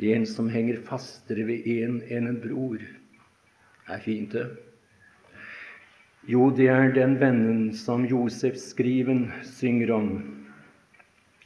En 0.00 0.26
som 0.26 0.48
henger 0.50 0.80
fastere 0.82 1.44
ved 1.46 1.66
en 1.70 2.00
enn 2.10 2.24
en 2.26 2.38
bror. 2.42 2.80
Det 2.82 3.94
er 3.94 4.00
fint, 4.02 4.32
det. 4.34 4.48
Jo, 6.26 6.48
det 6.50 6.66
er 6.72 6.90
den 6.96 7.14
vennen 7.20 7.68
som 7.78 8.02
Josef 8.02 8.58
Skriven 8.58 9.28
synger 9.46 9.92
om. 9.94 10.08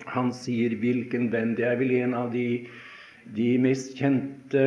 Han 0.07 0.33
sier 0.33 0.73
'hvilken 0.73 1.29
venn'. 1.35 1.53
Det 1.57 1.67
er 1.69 1.77
vel 1.77 1.93
en 1.99 2.14
av 2.14 2.33
de, 2.33 2.64
de 3.37 3.59
mest 3.59 3.93
kjente 3.99 4.62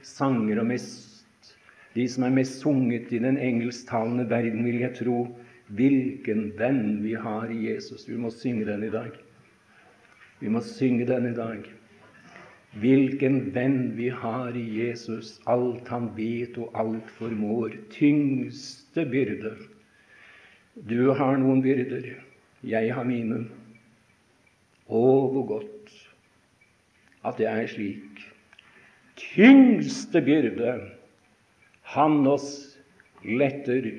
sanger 0.00 0.60
og 0.60 0.66
mest, 0.66 1.52
de 1.94 2.08
som 2.08 2.24
er 2.24 2.32
mest 2.32 2.64
sunget 2.64 3.12
i 3.12 3.18
den 3.18 3.36
engelsktalende 3.36 4.24
verden, 4.30 4.64
vil 4.64 4.80
jeg 4.80 4.94
tro. 4.94 5.36
Hvilken 5.68 6.52
venn 6.58 7.02
vi 7.04 7.12
har 7.12 7.52
i 7.52 7.68
Jesus. 7.68 8.08
Vi 8.08 8.16
må 8.16 8.30
synge 8.30 8.64
den 8.64 8.84
i 8.84 8.90
dag. 8.90 9.12
Vi 10.42 10.50
må 10.50 10.58
synge 10.66 11.06
denne 11.06 11.30
dag. 11.36 11.62
Hvilken 12.82 13.52
venn 13.54 13.92
vi 13.94 14.08
har 14.10 14.56
i 14.58 14.64
Jesus, 14.74 15.36
alt 15.46 15.86
han 15.92 16.08
vet 16.16 16.56
og 16.58 16.72
alt 16.82 17.10
formår. 17.14 17.76
Tyngste 17.94 19.04
byrde. 19.06 19.52
Du 20.74 21.12
har 21.14 21.36
noen 21.38 21.60
byrder, 21.62 22.08
jeg 22.64 22.94
har 22.96 23.06
mine. 23.06 23.44
Å, 24.88 25.04
hvor 25.30 25.46
godt 25.46 25.94
at 27.22 27.38
det 27.38 27.46
er 27.46 27.70
slik. 27.70 28.24
Tyngste 29.20 30.24
byrde, 30.24 30.74
han 31.94 32.26
oss 32.26 32.50
letter 33.22 33.92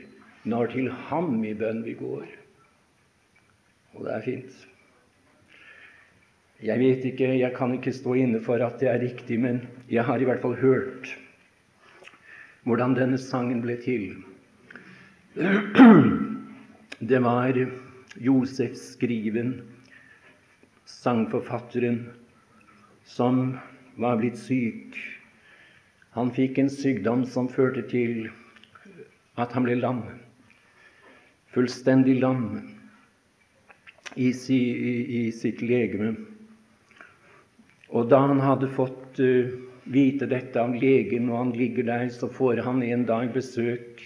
når 0.44 0.74
til 0.74 0.92
ham 1.08 1.38
i 1.46 1.54
bønn 1.56 1.86
vi 1.86 1.96
går. 2.04 2.28
Og 3.94 4.08
det 4.10 4.16
er 4.18 4.26
fint. 4.26 4.62
Jeg 6.64 6.80
vet 6.80 7.06
ikke, 7.10 7.28
jeg 7.36 7.52
kan 7.58 7.74
ikke 7.76 7.92
stå 7.92 8.14
inne 8.16 8.40
for 8.44 8.62
at 8.64 8.78
det 8.80 8.88
er 8.88 9.02
riktig, 9.02 9.36
men 9.40 9.66
jeg 9.92 10.06
har 10.08 10.22
i 10.22 10.28
hvert 10.28 10.40
fall 10.40 10.56
hørt 10.56 11.10
hvordan 12.64 12.96
denne 12.96 13.18
sangen 13.20 13.60
ble 13.66 13.76
til. 13.84 14.14
Det 17.12 17.20
var 17.20 17.58
Josef 18.16 18.78
Skriven, 18.80 19.58
sangforfatteren, 20.88 22.06
som 23.04 23.58
var 24.00 24.22
blitt 24.22 24.40
syk. 24.40 24.96
Han 26.16 26.32
fikk 26.32 26.62
en 26.64 26.72
sykdom 26.72 27.26
som 27.28 27.52
førte 27.52 27.84
til 27.92 28.30
at 29.36 29.52
han 29.52 29.68
ble 29.68 29.76
lam. 29.82 30.06
Fullstendig 31.52 32.22
lam 32.22 32.46
i, 34.16 34.30
i, 34.32 34.62
i 35.28 35.32
sitt 35.36 35.60
legeme. 35.66 36.14
Og 37.94 38.10
da 38.10 38.24
han 38.26 38.42
hadde 38.42 38.72
fått 38.74 39.20
uh, 39.22 39.54
vite 39.94 40.26
dette 40.30 40.58
av 40.58 40.74
legen, 40.74 41.30
og 41.30 41.38
han 41.38 41.52
ligger 41.58 41.86
der, 41.86 42.08
så 42.10 42.30
får 42.32 42.64
han 42.66 42.82
en 42.86 43.06
dag 43.06 43.30
besøk 43.36 44.02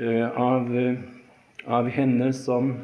uh, 0.00 0.26
av, 0.34 0.66
uh, 0.66 0.98
av, 1.70 1.90
henne 1.94 2.32
som, 2.34 2.74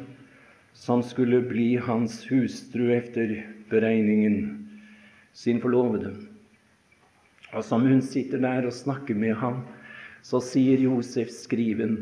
som, 0.71 1.03
skulle 1.03 1.41
bli 1.49 1.73
hans 1.83 2.21
hustru 2.29 2.93
etter 2.95 3.41
beregningen, 3.71 4.55
sin 5.35 5.59
forlovede. 5.61 6.13
Og 7.51 7.65
som 7.65 7.83
hun 7.83 8.01
sitter 8.05 8.39
der 8.39 8.69
og 8.69 8.75
snakker 8.75 9.17
med 9.19 9.35
ham, 9.41 9.65
så 10.23 10.39
sier 10.43 10.79
Josef 10.83 11.31
skriven 11.31 12.01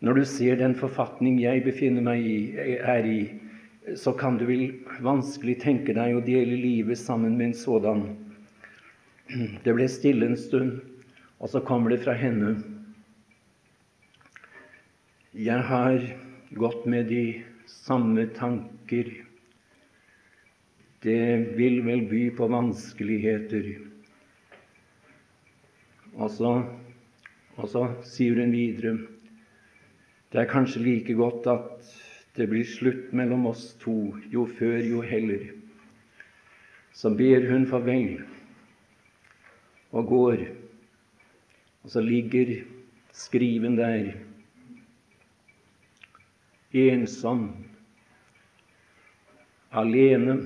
Når 0.00 0.14
du 0.14 0.24
ser 0.30 0.60
den 0.60 0.76
forfatning 0.78 1.40
jeg 1.42 1.64
befinner 1.64 2.04
meg 2.04 2.22
i, 2.22 2.38
er 2.78 3.06
i, 3.06 3.20
så 3.96 4.12
kan 4.12 4.38
du 4.38 4.44
vel 4.48 4.64
vanskelig 5.04 5.58
tenke 5.62 5.94
deg 5.96 6.16
å 6.16 6.24
dele 6.24 6.58
livet 6.58 6.98
sammen 7.00 7.36
med 7.38 7.50
en 7.50 7.58
sådan. 7.58 8.02
Det 9.64 9.74
ble 9.76 9.88
stille 9.90 10.28
en 10.28 10.38
stund, 10.40 10.80
og 11.38 11.52
så 11.52 11.62
kommer 11.64 11.92
det 11.92 12.02
fra 12.04 12.16
henne. 12.18 12.56
Jeg 15.36 15.64
har 15.68 16.00
gått 16.56 16.86
med 16.88 17.10
de 17.12 17.22
samme 17.68 18.26
tanker. 18.36 19.12
Det 21.04 21.54
vil 21.58 21.82
vel 21.86 22.08
by 22.10 22.24
på 22.36 22.48
vanskeligheter. 22.50 23.70
Og 26.18 26.32
så, 26.34 26.56
og 27.54 27.70
så 27.70 27.84
sier 28.08 28.40
hun 28.42 28.50
videre 28.56 28.96
det 30.28 30.42
er 30.42 30.50
kanskje 30.50 30.82
like 30.84 31.14
godt 31.16 31.46
at 31.48 31.92
det 32.38 32.46
blir 32.46 32.64
slutt 32.64 33.12
mellom 33.12 33.48
oss 33.50 33.72
to, 33.82 34.14
jo 34.30 34.46
før, 34.46 34.78
jo 34.78 35.02
heller. 35.02 35.48
Så 36.94 37.10
ber 37.10 37.46
hun 37.50 37.66
farvel 37.66 38.20
og 39.90 40.06
går, 40.06 40.44
og 41.82 41.90
så 41.90 42.02
ligger 42.04 42.60
skriven 43.16 43.78
der, 43.78 44.12
ensom, 46.72 47.48
alene, 49.72 50.38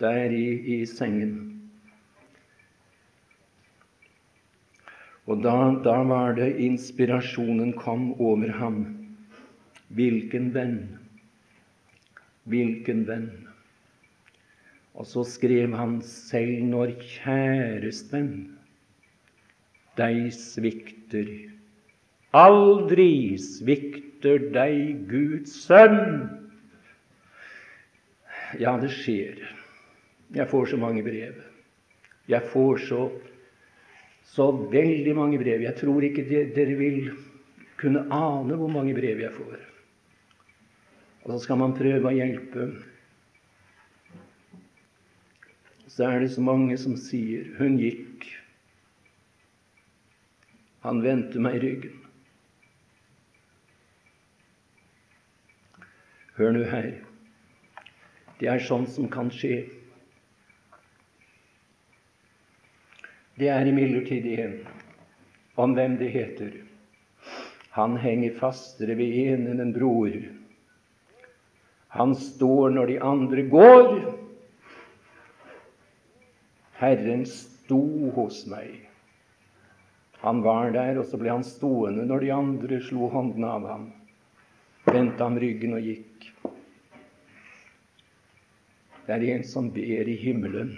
der 0.00 0.32
i, 0.34 0.46
i 0.80 0.86
sengen. 0.86 1.36
Og 5.30 5.44
da, 5.44 5.54
da 5.84 6.00
var 6.08 6.34
det 6.34 6.56
inspirasjonen 6.58 7.76
kom 7.78 8.10
over 8.18 8.50
ham. 8.58 8.99
Hvilken 9.94 10.50
venn? 10.54 10.80
Hvilken 12.50 13.04
venn? 13.08 13.30
Og 14.94 15.06
så 15.06 15.24
skrev 15.26 15.74
han 15.78 16.00
selv 16.06 16.64
når 16.70 16.94
kjæresten 17.02 18.30
deg 19.98 20.28
svikter. 20.34 21.30
Aldri 22.36 23.36
svikter 23.42 24.50
deg 24.54 25.06
Guds 25.10 25.56
sønn. 25.64 26.28
Ja, 28.60 28.76
det 28.82 28.92
skjer. 28.94 29.40
Jeg 30.34 30.46
får 30.50 30.70
så 30.70 30.78
mange 30.78 31.02
brev. 31.06 31.38
Jeg 32.30 32.46
får 32.52 32.86
så 32.86 33.08
så 34.30 34.46
veldig 34.52 35.14
mange 35.16 35.38
brev. 35.40 35.64
Jeg 35.64 35.74
tror 35.80 36.04
ikke 36.06 36.22
dere 36.54 36.76
vil 36.78 37.10
kunne 37.80 38.04
ane 38.14 38.54
hvor 38.58 38.70
mange 38.70 38.94
brev 38.94 39.22
jeg 39.24 39.32
får. 39.34 39.56
Og 41.24 41.32
så 41.32 41.38
skal 41.44 41.60
man 41.60 41.76
prøve 41.76 42.08
å 42.08 42.14
hjelpe. 42.16 42.70
Så 45.90 46.06
er 46.06 46.22
det 46.22 46.30
så 46.32 46.40
mange 46.40 46.78
som 46.78 46.96
sier 46.96 47.44
'Hun 47.58 47.78
gikk'. 47.78 48.28
Han 50.80 51.02
vendte 51.02 51.40
meg 51.40 51.60
ryggen. 51.62 51.96
Hør 56.36 56.52
nå 56.52 56.64
her. 56.64 57.04
Det 58.40 58.48
er 58.48 58.62
sånt 58.64 58.88
som 58.88 59.08
kan 59.12 59.28
skje. 59.30 59.68
Det 63.36 63.48
er 63.48 63.68
imidlertid 63.68 64.26
en 64.38 64.66
om 65.56 65.74
hvem 65.76 65.98
det 66.00 66.10
heter. 66.14 66.62
Han 67.76 67.96
henger 68.00 68.38
fastere 68.40 68.96
ved 68.96 69.12
en 69.26 69.46
enn 69.52 69.60
en 69.60 69.74
bror. 69.76 70.39
Han 71.90 72.14
står 72.14 72.70
når 72.76 72.86
de 72.86 72.98
andre 73.02 73.42
går. 73.50 73.88
Herren 76.80 77.24
sto 77.26 77.82
hos 78.16 78.44
meg. 78.50 78.86
Han 80.20 80.42
var 80.44 80.70
der, 80.74 81.00
og 81.00 81.08
så 81.08 81.18
ble 81.20 81.32
han 81.32 81.44
stående 81.46 82.04
når 82.06 82.24
de 82.24 82.32
andre 82.34 82.80
slo 82.84 83.08
hånden 83.12 83.44
av 83.48 83.66
ham, 83.68 83.86
vendte 84.84 85.24
han 85.24 85.38
ryggen 85.40 85.78
og 85.78 85.86
gikk. 85.86 86.28
Det 89.06 89.16
er 89.16 89.24
en 89.34 89.46
som 89.48 89.70
ber 89.74 90.08
i 90.12 90.18
himmelen, 90.20 90.74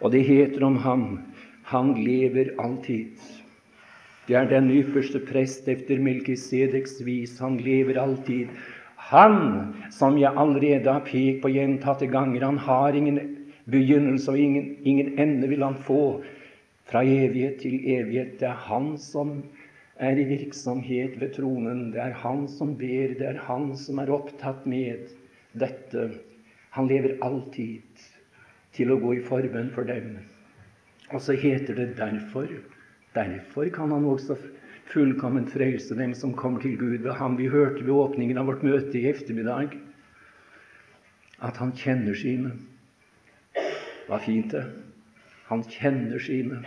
og 0.00 0.16
det 0.16 0.24
heter 0.26 0.64
om 0.66 0.80
ham 0.82 1.04
han 1.70 1.92
lever 2.00 2.54
alltid. 2.58 3.20
Det 4.26 4.34
er 4.34 4.48
den 4.50 4.70
ypperste 4.72 5.20
prest 5.22 5.68
efter 5.68 6.00
Melkisedeks 6.02 7.00
vis. 7.06 7.36
Han 7.38 7.60
lever 7.62 8.00
alltid. 8.00 8.50
Han 9.10 9.74
som 9.90 10.18
jeg 10.20 10.38
allerede 10.38 10.86
har 10.86 11.02
pekt 11.02 11.40
på 11.42 11.50
gjentatte 11.50 12.06
ganger, 12.10 12.44
han 12.46 12.60
har 12.62 12.94
ingen 12.94 13.18
begynnelse 13.70 14.30
og 14.30 14.38
ingen, 14.38 14.76
ingen 14.86 15.18
ende 15.18 15.48
vil 15.50 15.64
han 15.66 15.78
få 15.82 16.22
fra 16.90 17.02
evighet 17.02 17.58
til 17.62 17.74
evighet. 17.90 18.36
Det 18.38 18.46
er 18.48 18.62
han 18.68 18.92
som 18.98 19.40
er 20.00 20.18
i 20.18 20.28
virksomhet 20.28 21.18
ved 21.20 21.34
tronen. 21.34 21.90
Det 21.92 22.00
er 22.02 22.14
han 22.22 22.46
som 22.48 22.76
ber. 22.78 23.16
Det 23.18 23.26
er 23.32 23.42
han 23.48 23.72
som 23.76 23.98
er 23.98 24.14
opptatt 24.14 24.66
med 24.70 25.10
dette. 25.58 26.06
Han 26.78 26.88
lever 26.90 27.18
alltid 27.26 28.06
til 28.78 28.94
å 28.94 29.00
gå 29.02 29.16
i 29.18 29.24
forbønn 29.26 29.72
for 29.74 29.90
dem. 29.90 30.20
Og 31.10 31.18
så 31.22 31.34
heter 31.34 31.74
det 31.74 31.96
derfor. 31.98 32.46
Derfor 33.14 33.74
kan 33.74 33.90
han 33.90 34.06
også 34.06 34.38
fullkomment 34.90 35.52
frelse 35.52 35.94
dem 35.94 36.14
som 36.18 36.34
kommer 36.34 36.62
til 36.62 36.76
Gud 36.78 36.98
ved 37.04 37.14
ham. 37.18 37.38
Vi 37.38 37.48
hørte 37.50 37.84
ved 37.84 37.94
åpningen 37.94 38.38
av 38.40 38.50
vårt 38.50 38.64
møte 38.66 38.98
i 38.98 39.06
eftermiddag 39.10 39.76
at 41.40 41.56
han 41.62 41.72
kjenner 41.76 42.16
sine. 42.18 42.52
Hva 44.08 44.18
fint, 44.20 44.50
det. 44.52 44.66
Han 45.48 45.62
kjenner 45.66 46.20
sine. 46.22 46.60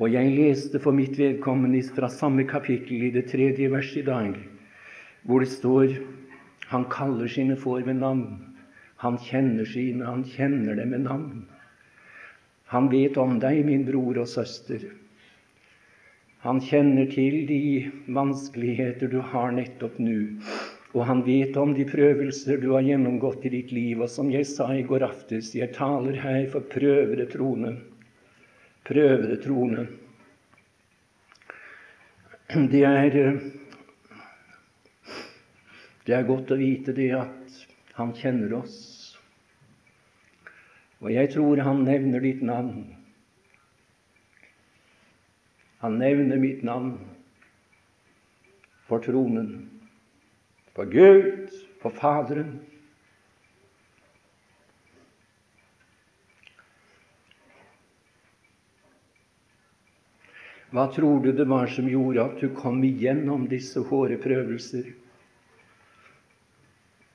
Og 0.00 0.10
jeg 0.10 0.32
leste 0.34 0.80
for 0.82 0.96
mitt 0.96 1.14
vedkommende 1.20 1.82
fra 1.94 2.08
samme 2.10 2.46
kapittel 2.48 3.06
i 3.06 3.12
det 3.14 3.28
tredje 3.30 3.70
verset 3.70 4.02
i 4.02 4.08
dag, 4.08 4.34
hvor 5.22 5.44
det 5.44 5.52
står 5.52 5.94
han 6.72 6.88
kaller 6.90 7.28
sine 7.28 7.56
får 7.60 7.84
ved 7.86 8.00
navn. 8.00 8.54
Han 9.04 9.18
kjenner 9.20 9.68
sine, 9.68 10.04
han 10.06 10.24
kjenner 10.24 10.74
dem 10.80 10.90
med 10.96 11.04
navn. 11.06 11.44
Han 12.72 12.88
vet 12.90 13.18
om 13.20 13.36
deg, 13.38 13.60
min 13.66 13.84
bror 13.86 14.18
og 14.22 14.28
søster. 14.28 14.82
Han 16.44 16.58
kjenner 16.60 17.06
til 17.08 17.46
de 17.48 17.58
vanskeligheter 18.12 19.08
du 19.08 19.22
har 19.32 19.54
nettopp 19.56 19.94
nå. 19.96 20.16
Og 20.92 21.06
han 21.08 21.22
vet 21.24 21.56
om 21.56 21.70
de 21.72 21.86
prøvelser 21.88 22.58
du 22.60 22.66
har 22.74 22.84
gjennomgått 22.84 23.46
i 23.48 23.52
ditt 23.54 23.70
liv. 23.72 24.02
Og 24.04 24.10
som 24.12 24.28
jeg 24.28 24.44
sa 24.50 24.66
i 24.76 24.82
går 24.84 25.06
aftes, 25.06 25.54
jeg 25.56 25.72
taler 25.72 26.18
her 26.20 26.44
for 26.52 26.66
prøvede 26.68 27.24
troende. 27.32 27.72
Prøvede 28.84 29.38
troende. 29.40 29.86
Det 32.74 32.82
er, 32.84 33.16
det 36.04 36.14
er 36.18 36.28
godt 36.28 36.52
å 36.52 36.58
vite 36.60 36.92
det 36.92 37.08
at 37.16 37.64
han 37.96 38.12
kjenner 38.20 38.52
oss. 38.60 38.76
Og 41.00 41.08
jeg 41.08 41.32
tror 41.32 41.64
han 41.64 41.82
nevner 41.88 42.20
ditt 42.20 42.44
navn. 42.44 42.84
Han 45.84 45.98
nevner 46.00 46.38
mitt 46.40 46.62
navn 46.64 46.94
for 48.88 49.04
tronen, 49.04 49.50
for 50.72 50.88
Gud, 50.88 51.50
for 51.82 51.92
Faderen. 51.92 52.54
Hva 60.72 60.88
tror 60.96 61.20
du 61.20 61.34
det 61.36 61.44
var 61.52 61.68
som 61.76 61.92
gjorde 61.92 62.24
at 62.30 62.40
du 62.40 62.48
kom 62.56 62.80
igjennom 62.80 63.44
disse 63.52 63.84
hårde 63.84 64.16
prøvelser? 64.24 64.88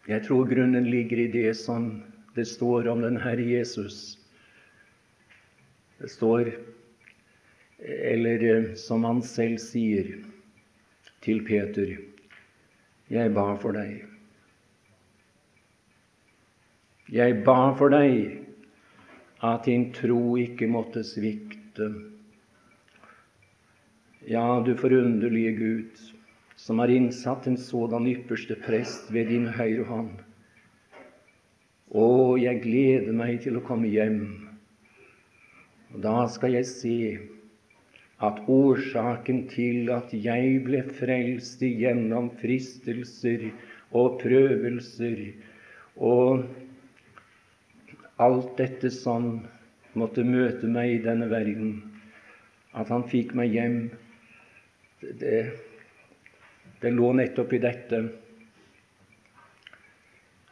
Jeg 0.06 0.28
tror 0.30 0.46
grunnen 0.46 0.94
ligger 0.94 1.26
i 1.26 1.32
det 1.34 1.58
som 1.58 1.96
det 2.38 2.46
står 2.46 2.94
om 2.94 3.02
den 3.02 3.18
Herre 3.26 3.50
Jesus. 3.50 4.20
Det 5.98 6.14
står, 6.14 6.54
eller 7.80 8.44
eh, 8.44 8.74
som 8.76 9.04
han 9.04 9.22
selv 9.24 9.60
sier 9.64 10.18
til 11.24 11.44
Peter, 11.46 11.98
'Jeg 13.10 13.34
ba 13.34 13.56
for 13.58 13.74
deg'. 13.74 14.06
Jeg 17.10 17.44
ba 17.44 17.74
for 17.74 17.90
deg 17.90 18.46
at 19.42 19.66
din 19.66 19.92
tro 19.94 20.38
ikke 20.38 20.68
måtte 20.68 21.04
svikte. 21.04 21.88
Ja, 24.28 24.62
du 24.66 24.76
forunderlige 24.78 25.56
Gud, 25.58 26.02
som 26.56 26.80
har 26.80 26.92
innsatt 26.94 27.48
en 27.48 27.58
sådan 27.58 28.06
ypperste 28.08 28.56
prest 28.56 29.10
ved 29.14 29.32
din 29.32 29.48
høyre 29.48 29.88
hånd. 29.88 30.20
Å, 31.90 32.38
jeg 32.38 32.62
gleder 32.62 33.16
meg 33.16 33.42
til 33.42 33.58
å 33.58 33.66
komme 33.66 33.90
hjem. 33.90 34.22
Og 35.96 36.04
da 36.04 36.28
skal 36.30 36.60
jeg 36.60 36.68
se 36.70 36.98
at 38.20 38.42
årsaken 38.52 39.46
til 39.52 39.92
at 39.96 40.12
jeg 40.12 40.58
ble 40.66 40.82
frelst 40.98 41.62
igjennom 41.64 42.32
fristelser 42.42 43.46
og 43.96 44.20
prøvelser 44.24 45.22
og 45.96 46.44
alt 48.20 48.52
dette 48.60 48.92
som 48.92 49.32
måtte 50.00 50.26
møte 50.28 50.68
meg 50.68 50.98
i 50.98 51.04
denne 51.04 51.30
verden, 51.32 51.72
at 52.76 52.92
han 52.92 53.08
fikk 53.10 53.34
meg 53.40 53.56
hjem, 53.56 53.80
det, 55.00 55.42
Det 56.80 56.92
lå 56.96 57.10
nettopp 57.12 57.54
i 57.54 57.60
dette. 57.60 57.98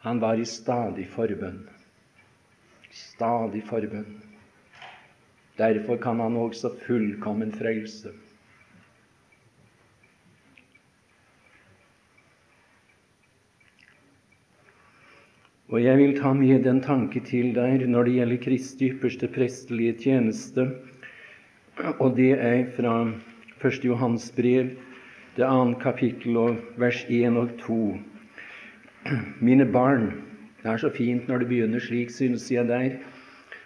Han 0.04 0.18
var 0.20 0.36
i 0.36 0.44
stadig 0.44 1.06
forbønn. 1.08 1.62
Stadig 2.92 3.62
forbønn. 3.64 4.27
Derfor 5.58 5.96
kan 5.96 6.20
han 6.20 6.36
også 6.36 6.70
fullkommen 6.86 7.52
frelse. 7.52 8.12
Og 15.68 15.82
jeg 15.84 15.98
vil 15.98 16.14
ta 16.16 16.30
med 16.32 16.66
en 16.66 16.78
tanke 16.80 17.20
til 17.20 17.50
der 17.54 17.82
når 17.86 18.06
det 18.06 18.12
gjelder 18.14 18.44
Kristi 18.44 18.86
ypperste 18.88 19.28
prestelige 19.28 19.98
tjeneste, 20.04 20.64
og 21.98 22.16
det 22.16 22.30
er 22.38 22.64
fra 22.76 22.94
1. 23.60 23.84
Johans 23.84 24.30
brev, 24.36 24.70
det 25.36 25.44
annet 25.44 25.82
kapittel, 25.82 26.36
og 26.36 26.56
vers 26.80 27.04
1 27.10 27.36
og 27.36 27.50
2. 27.60 27.98
Mine 29.40 29.66
barn 29.66 30.08
Det 30.62 30.72
er 30.72 30.76
så 30.76 30.90
fint 30.90 31.28
når 31.28 31.38
det 31.38 31.48
begynner 31.48 31.80
slik, 31.80 32.10
synes 32.10 32.50
jeg 32.50 32.66
der, 32.66 32.96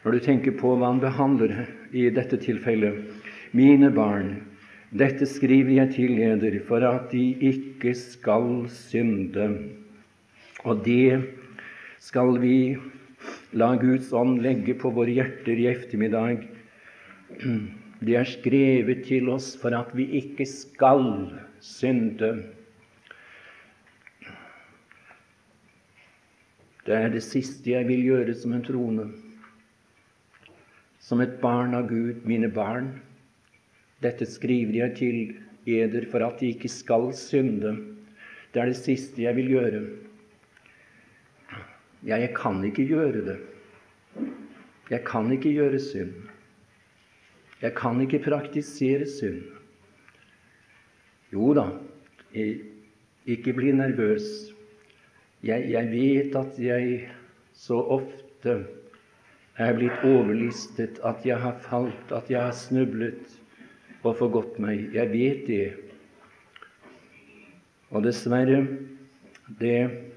når 0.05 0.13
du 0.13 0.19
tenker 0.19 0.53
på 0.59 0.75
hva 0.77 0.91
han 0.91 1.01
behandler 1.01 1.55
i 1.93 2.09
dette 2.11 2.39
tilfellet. 2.41 3.05
Mine 3.53 3.91
barn, 3.93 4.35
dette 4.93 5.27
skriver 5.29 5.75
jeg 5.77 5.93
til 5.97 6.19
eder 6.25 6.59
for 6.69 6.85
at 6.89 7.11
de 7.13 7.25
ikke 7.53 7.95
skal 7.97 8.67
synde. 8.73 9.49
Og 10.65 10.83
det 10.85 11.21
skal 12.03 12.39
vi 12.43 12.57
la 13.53 13.75
Guds 13.81 14.13
ånd 14.17 14.41
legge 14.45 14.75
på 14.79 14.93
våre 14.95 15.13
hjerter 15.13 15.61
i 15.61 15.69
ettermiddag. 15.73 16.49
Det 18.03 18.17
er 18.19 18.27
skrevet 18.27 19.05
til 19.07 19.29
oss 19.31 19.53
for 19.55 19.71
at 19.79 19.93
vi 19.95 20.09
ikke 20.19 20.43
skal 20.51 21.05
synde. 21.63 22.33
Det 26.83 26.97
er 26.99 27.13
det 27.15 27.23
siste 27.23 27.71
jeg 27.71 27.87
vil 27.87 28.03
gjøre 28.09 28.35
som 28.35 28.57
en 28.57 28.65
troende. 28.67 29.07
Som 31.03 31.21
et 31.21 31.41
barn 31.43 31.75
av 31.75 31.89
Gud, 31.91 32.23
mine 32.29 32.49
barn. 32.53 32.93
Dette 34.03 34.27
skriver 34.27 34.77
jeg 34.85 34.95
til 34.99 35.19
eder 35.67 36.07
for 36.11 36.23
at 36.27 36.39
de 36.39 36.53
ikke 36.55 36.71
skal 36.71 37.11
synde. 37.19 37.75
Det 38.55 38.63
er 38.63 38.71
det 38.71 38.79
siste 38.79 39.25
jeg 39.25 39.35
vil 39.39 39.51
gjøre. 39.57 39.83
Ja, 42.07 42.19
jeg 42.19 42.33
kan 42.37 42.63
ikke 42.67 42.87
gjøre 42.87 43.25
det. 43.27 43.39
Jeg 44.91 45.05
kan 45.07 45.31
ikke 45.33 45.53
gjøre 45.55 45.79
synd. 45.81 46.15
Jeg 47.63 47.75
kan 47.79 48.01
ikke 48.03 48.19
praktisere 48.25 49.07
synd. 49.07 49.45
Jo 51.33 51.53
da, 51.57 51.69
ikke 52.35 53.55
bli 53.57 53.71
nervøs. 53.73 54.27
Jeg, 55.43 55.71
jeg, 55.71 55.91
vet 55.91 56.37
at 56.37 56.59
jeg 56.61 57.09
så 57.55 57.79
ofte 57.97 58.59
er 59.61 59.75
blitt 59.77 60.05
overlistet, 60.07 61.01
at 61.05 61.27
jeg 61.27 61.39
har 61.43 61.59
falt, 61.65 62.13
at 62.13 62.31
jeg 62.31 62.41
har 62.41 62.55
snublet 62.57 63.37
og 64.03 64.17
forgått 64.19 64.57
meg. 64.63 64.89
Jeg 64.95 65.13
vet 65.13 65.45
det. 65.49 65.67
Og 67.93 68.05
dessverre, 68.07 68.65
det 69.61 70.13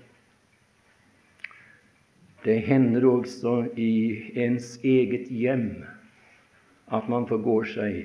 det 2.46 2.60
hender 2.62 3.08
også 3.10 3.72
i 3.74 3.94
ens 4.38 4.76
eget 4.86 5.32
hjem 5.34 5.82
at 6.94 7.08
man 7.10 7.26
forgår 7.26 7.66
seg. 7.72 7.96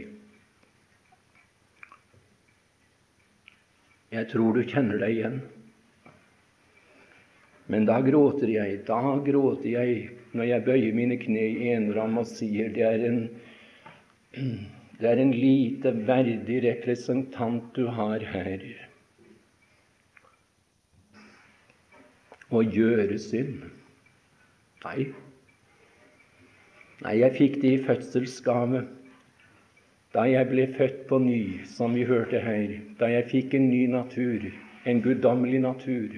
Jeg 4.11 4.29
tror 4.33 4.57
du 4.57 4.63
kjenner 4.65 4.97
deg 5.03 5.19
igjen. 5.19 5.37
Men 7.71 7.85
da 7.87 7.99
gråter 8.03 8.49
jeg, 8.49 8.81
da 8.89 9.19
gråter 9.29 9.69
jeg 9.75 10.09
når 10.33 10.49
jeg 10.51 10.65
bøyer 10.67 10.95
mine 10.95 11.17
kne 11.21 11.47
i 11.47 11.73
enram 11.75 12.21
og 12.21 12.29
sier 12.31 12.71
det 12.75 12.85
er 12.87 13.07
en 13.09 13.25
det 15.01 15.09
er 15.09 15.19
en 15.23 15.33
lite 15.33 15.91
verdig 16.07 16.61
representant 16.65 17.71
du 17.75 17.87
har 17.89 18.23
her. 18.33 18.63
Å 22.51 22.61
gjøre 22.63 23.17
synd. 23.23 23.65
Nei. 24.85 25.09
Nei, 27.01 27.15
jeg 27.23 27.37
fikk 27.39 27.61
det 27.63 27.73
i 27.75 27.85
fødselsgave 27.87 28.85
da 30.15 30.25
jeg 30.27 30.49
ble 30.51 30.67
født 30.75 31.05
på 31.09 31.21
ny, 31.23 31.43
som 31.71 31.95
vi 31.95 32.03
hørte 32.05 32.41
her, 32.43 32.73
da 32.99 33.07
jeg 33.13 33.29
fikk 33.31 33.55
en 33.55 33.69
ny 33.71 33.85
natur, 33.93 34.49
en 34.85 35.03
guddommelig 35.05 35.61
natur. 35.63 36.17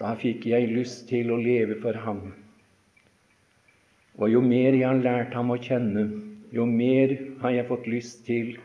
Da 0.00 0.14
fikk 0.20 0.46
jeg 0.50 0.72
lyst 0.72 1.06
til 1.10 1.32
å 1.32 1.38
leve 1.40 1.78
for 1.82 1.96
ham. 2.04 2.22
Og 4.16 4.32
jo 4.32 4.40
mer 4.44 4.76
jeg 4.76 4.86
har 4.86 5.00
lært 5.00 5.36
ham 5.36 5.52
å 5.52 5.60
kjenne, 5.60 6.08
jo 6.52 6.66
mer 6.68 7.14
har 7.42 7.54
jeg 7.56 7.68
fått 7.68 7.88
lyst 7.90 8.24
til 8.28 8.56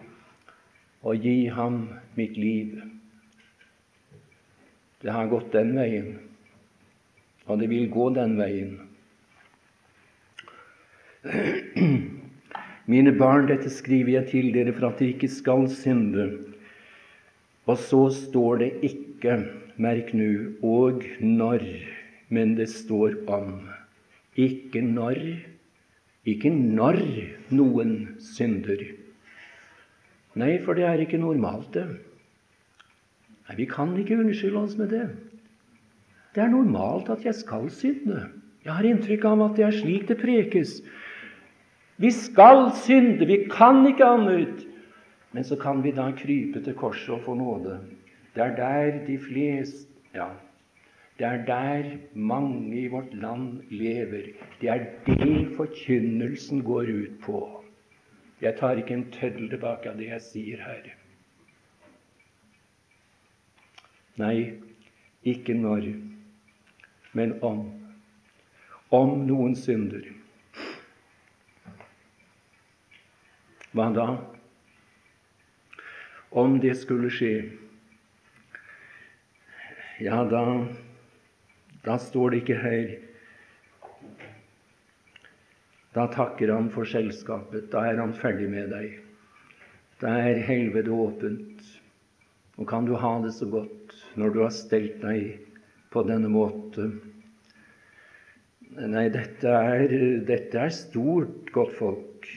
å 1.04 1.16
gi 1.18 1.48
ham 1.52 1.86
mitt 2.20 2.38
liv. 2.40 2.76
Det 5.02 5.12
har 5.12 5.32
gått 5.32 5.52
den 5.56 5.74
veien 5.76 6.12
og 7.52 7.60
det 7.60 7.68
vil 7.72 7.90
gå 7.92 8.10
den 8.16 8.38
veien. 8.40 8.80
Mine 12.92 13.14
barn, 13.18 13.48
dette 13.50 13.70
skriver 13.72 14.12
jeg 14.18 14.30
til 14.32 14.54
dere 14.56 14.74
for 14.76 14.90
at 14.90 15.02
dere 15.02 15.16
ikke 15.16 15.32
skal 15.32 15.68
synde. 15.72 16.26
Og 17.70 17.78
så 17.80 18.02
står 18.16 18.64
det 18.64 18.72
ikke, 18.88 19.38
merk 19.82 20.14
nå, 20.14 20.30
og 20.62 21.06
når, 21.20 21.66
men 22.30 22.56
det 22.58 22.70
står 22.72 23.18
om. 23.32 23.58
Ikke 24.40 24.84
når, 24.86 25.20
ikke 26.26 26.52
når 26.54 27.02
noen 27.52 27.96
synder. 28.22 28.86
Nei, 30.40 30.56
for 30.64 30.78
det 30.78 30.86
er 30.88 31.04
ikke 31.04 31.20
normalt, 31.20 31.74
det. 31.76 31.88
Nei, 33.50 33.58
Vi 33.58 33.68
kan 33.68 33.92
ikke 34.00 34.20
unnskylde 34.22 34.62
oss 34.62 34.78
med 34.80 34.94
det. 34.94 35.10
Det 36.32 36.44
er 36.44 36.54
normalt 36.54 37.10
at 37.12 37.26
jeg 37.26 37.36
skal 37.36 37.68
synde. 37.74 38.30
Jeg 38.64 38.74
har 38.78 38.88
inntrykk 38.88 39.26
av 39.28 39.42
at 39.50 39.58
det 39.58 39.66
er 39.68 39.76
slik 39.76 40.08
det 40.08 40.20
prekes. 40.22 40.78
Vi 42.00 42.12
skal 42.16 42.70
synde, 42.80 43.26
vi 43.28 43.44
kan 43.52 43.84
ikke 43.90 44.08
annet. 44.08 44.64
Men 45.32 45.44
så 45.44 45.58
kan 45.60 45.82
vi 45.84 45.92
da 45.96 46.10
krype 46.16 46.62
til 46.64 46.78
korset 46.78 47.16
og 47.18 47.26
få 47.26 47.36
nåde. 47.36 47.80
Det 48.36 48.44
er 48.44 48.56
der 48.56 49.06
de 49.06 49.18
fleste 49.20 49.88
Ja, 50.14 50.28
det 51.20 51.26
er 51.28 51.46
der 51.46 51.98
mange 52.14 52.82
i 52.82 52.88
vårt 52.88 53.14
land 53.14 53.62
lever. 53.70 54.22
Det 54.62 54.70
er 54.70 54.86
det 55.06 55.56
forkynnelsen 55.56 56.64
går 56.64 56.82
ut 56.82 57.20
på. 57.24 57.64
Jeg 58.42 58.56
tar 58.60 58.72
ikke 58.72 58.94
en 58.94 59.12
tøddel 59.12 59.50
tilbake 59.50 59.90
av 59.90 59.98
det 59.98 60.10
jeg 60.10 60.22
sier 60.22 60.64
her. 60.66 60.90
Nei, 64.18 64.54
ikke 65.24 65.54
når 65.54 65.88
men 67.14 67.38
om. 67.44 67.64
Om 68.92 69.22
noen 69.28 69.56
synder. 69.56 70.04
Hva 73.72 73.88
da? 73.96 74.08
Om 76.32 76.60
det 76.64 76.76
skulle 76.80 77.12
skje, 77.12 77.34
ja, 80.02 80.24
da, 80.26 80.66
da 81.86 81.98
står 82.02 82.34
det 82.34 82.44
ikke 82.44 82.60
her 82.62 82.92
Da 85.92 86.06
takker 86.08 86.54
han 86.54 86.70
for 86.72 86.88
selskapet. 86.88 87.66
Da 87.74 87.84
er 87.90 87.98
han 88.00 88.14
ferdig 88.16 88.48
med 88.48 88.70
deg. 88.72 88.94
Da 90.00 90.14
er 90.24 90.40
helvete 90.48 90.94
åpent. 90.96 91.66
Og 92.56 92.68
kan 92.70 92.88
du 92.88 92.94
ha 92.96 93.12
det 93.26 93.34
så 93.36 93.48
godt 93.52 93.98
når 94.16 94.32
du 94.32 94.40
har 94.40 94.54
stelt 94.56 95.02
deg 95.04 95.42
på 95.92 96.06
denne 96.08 96.32
måte. 96.32 96.88
Nei, 98.80 99.10
dette 99.12 99.52
er, 99.52 99.92
dette 100.24 100.64
er 100.64 100.72
stort, 100.72 101.52
godtfolk, 101.52 102.30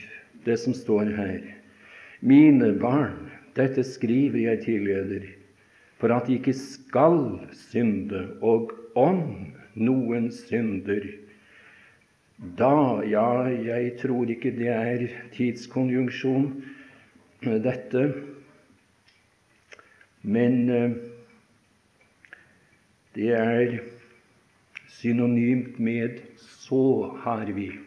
det 0.43 0.59
som 0.59 0.75
står 0.75 1.13
her. 1.15 1.39
Mine 2.19 2.73
barn, 2.81 3.31
dette 3.55 3.87
skriver 3.87 4.41
jeg 4.49 4.65
til 4.67 4.91
for 5.97 6.11
at 6.15 6.27
de 6.27 6.37
ikke 6.39 6.53
skal 6.53 7.39
synde, 7.55 8.37
og 8.41 8.71
om 8.95 9.21
noen 9.75 10.31
synder, 10.31 11.07
da 12.59 13.01
Ja, 13.07 13.47
jeg 13.47 13.95
tror 14.01 14.29
ikke 14.29 14.51
det 14.57 14.67
er 14.67 15.07
tidskonjunksjon, 15.35 16.49
dette, 17.41 18.05
men 20.25 20.69
eh, 20.73 20.95
det 23.15 23.31
er 23.37 23.77
synonymt 24.89 25.79
med 25.79 26.19
'så 26.37 27.15
har 27.23 27.45
vi'. 27.45 27.79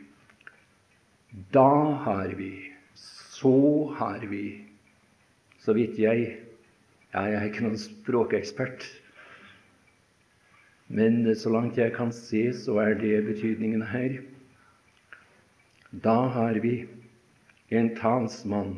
Da 1.52 1.92
har 2.04 2.34
vi. 2.36 2.52
Så 2.94 3.94
har 3.98 4.26
vi. 4.26 4.64
Så 5.58 5.72
vidt 5.72 5.98
jeg 5.98 6.36
Ja, 7.14 7.22
jeg 7.24 7.36
er 7.38 7.46
ikke 7.48 7.62
noen 7.64 7.80
språkekspert, 7.80 8.82
men 10.92 11.22
så 11.40 11.48
langt 11.48 11.78
jeg 11.80 11.94
kan 11.96 12.10
se, 12.12 12.42
så 12.52 12.74
er 12.82 12.98
det 13.00 13.22
betydningen 13.24 13.80
her. 13.88 14.18
Da 16.04 16.26
har 16.34 16.58
vi 16.60 16.82
en 17.72 17.88
talsmann, 17.96 18.74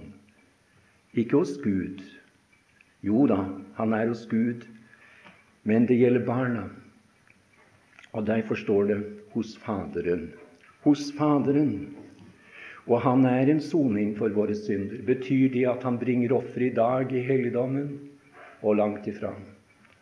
ikke 1.11 1.41
hos 1.41 1.57
Gud. 1.59 2.05
Jo 3.03 3.25
da, 3.27 3.41
han 3.81 3.95
er 3.99 4.13
hos 4.13 4.23
Gud, 4.31 4.63
men 5.67 5.89
det 5.91 5.99
gjelder 5.99 6.23
barna. 6.27 6.69
Og 8.15 8.27
derfor 8.27 8.55
står 8.55 8.85
det 8.85 9.01
'hos 9.35 9.57
Faderen'. 9.59 10.31
Hos 10.83 11.13
Faderen. 11.19 11.97
Og 12.87 13.01
han 13.01 13.25
er 13.25 13.51
en 13.51 13.61
soning 13.61 14.17
for 14.19 14.29
våre 14.29 14.55
synder. 14.55 15.03
Betyr 15.03 15.51
det 15.53 15.67
at 15.67 15.83
han 15.83 15.99
bringer 15.99 16.33
offer 16.33 16.61
i 16.61 16.75
dag 16.75 17.13
i 17.13 17.23
helligdommen? 17.23 18.10
Og 18.63 18.77
langt 18.77 19.07
ifra. 19.09 19.33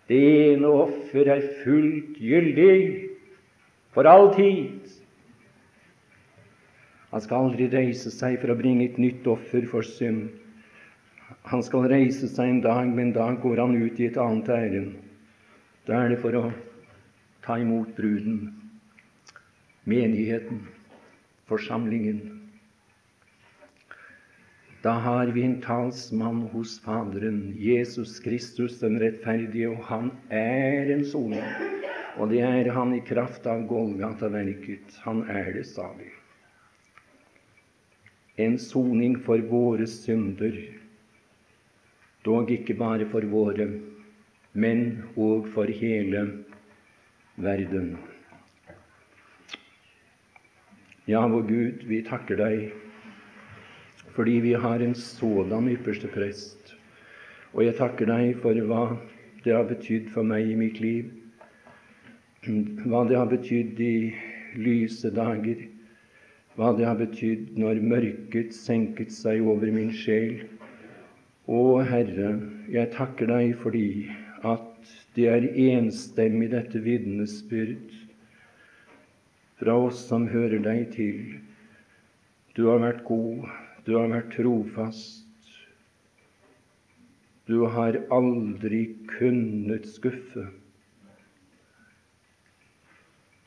Det 0.08 0.18
ene 0.18 0.70
offer 0.72 1.28
er 1.30 1.44
fullt 1.62 2.16
gyldig 2.16 3.08
for 3.94 4.08
all 4.08 4.32
tid. 4.34 4.88
Han 7.12 7.24
skal 7.24 7.48
aldri 7.48 7.68
reise 7.72 8.12
seg 8.12 8.38
for 8.40 8.52
å 8.52 8.58
bringe 8.58 8.84
et 8.88 8.98
nytt 9.00 9.26
offer 9.28 9.64
for 9.68 9.86
synd. 9.86 10.28
Han 11.48 11.62
skal 11.64 11.88
reise 11.88 12.28
seg 12.28 12.50
en 12.52 12.62
dag, 12.64 12.88
men 12.88 13.12
da 13.16 13.30
går 13.40 13.60
han 13.62 13.76
ut 13.76 14.00
i 14.00 14.08
et 14.08 14.18
annet 14.20 14.48
ærend. 14.52 14.96
Da 15.88 16.02
er 16.02 16.12
det 16.12 16.20
for 16.20 16.36
å 16.36 16.48
ta 17.44 17.56
imot 17.60 17.94
bruden, 17.96 18.50
menigheten, 19.88 20.66
forsamlingen. 21.48 22.37
Da 24.82 24.90
har 24.90 25.26
vi 25.26 25.42
en 25.42 25.60
talsmann 25.60 26.42
hos 26.52 26.76
Faderen, 26.80 27.54
Jesus 27.58 28.20
Kristus 28.20 28.78
den 28.78 29.00
rettferdige, 29.02 29.72
og 29.72 29.82
han 29.88 30.12
er 30.30 30.92
en 30.94 31.02
soning. 31.04 31.42
Og 32.18 32.30
det 32.30 32.44
er 32.46 32.70
han 32.76 32.94
i 32.94 33.02
kraft 33.02 33.46
av 33.50 33.64
Golgata-verket. 33.66 35.00
Han 35.02 35.24
er 35.26 35.50
det, 35.56 35.66
sa 35.66 35.90
vi. 35.98 36.06
En 38.38 38.54
soning 38.62 39.18
for 39.26 39.42
våre 39.50 39.86
synder, 39.90 40.54
dog 42.22 42.50
ikke 42.54 42.78
bare 42.78 43.10
for 43.10 43.26
våre, 43.26 43.66
men 44.54 44.84
òg 45.18 45.50
for 45.56 45.66
hele 45.66 46.22
verden. 47.34 47.96
Ja, 51.10 51.26
vår 51.26 51.48
Gud, 51.50 51.88
vi 51.90 52.04
takker 52.06 52.38
deg 52.38 52.87
fordi 54.16 54.38
vi 54.44 54.52
har 54.52 54.80
en 54.80 54.94
sådan 54.94 55.68
ypperste 55.72 56.10
prest. 56.12 56.74
Og 57.54 57.64
jeg 57.64 57.76
takker 57.78 58.08
deg 58.10 58.36
for 58.42 58.58
hva 58.68 58.82
det 59.44 59.54
har 59.54 59.68
betydd 59.68 60.10
for 60.12 60.26
meg 60.26 60.50
i 60.50 60.58
mitt 60.58 60.80
liv, 60.82 61.10
hva 62.88 63.04
det 63.08 63.18
har 63.18 63.28
betydd 63.30 63.80
i 63.80 63.96
lyse 64.58 65.10
dager, 65.14 65.64
hva 66.58 66.72
det 66.76 66.86
har 66.88 66.98
betydd 66.98 67.58
når 67.60 67.82
mørket 67.84 68.54
senket 68.56 69.12
seg 69.14 69.44
over 69.46 69.70
min 69.74 69.92
sjel. 69.94 70.40
Å 71.48 71.60
Herre, 71.88 72.32
jeg 72.68 72.92
takker 72.96 73.30
deg 73.30 73.54
fordi 73.62 74.08
at 74.46 74.92
det 75.16 75.28
er 75.30 75.46
enstemmig, 75.68 76.50
dette 76.52 76.82
vitnesbyrd 76.82 77.94
fra 79.58 79.74
oss 79.88 80.04
som 80.10 80.28
hører 80.30 80.60
deg 80.62 80.84
til. 80.94 81.22
Du 82.54 82.68
har 82.68 82.82
vært 82.82 83.04
god, 83.06 83.48
du 83.88 83.94
har 83.96 84.10
vært 84.12 84.34
trofast. 84.36 85.24
Du 87.48 87.62
har 87.72 87.96
aldri 88.12 88.82
kunnet 89.08 89.86
skuffe. 89.88 90.44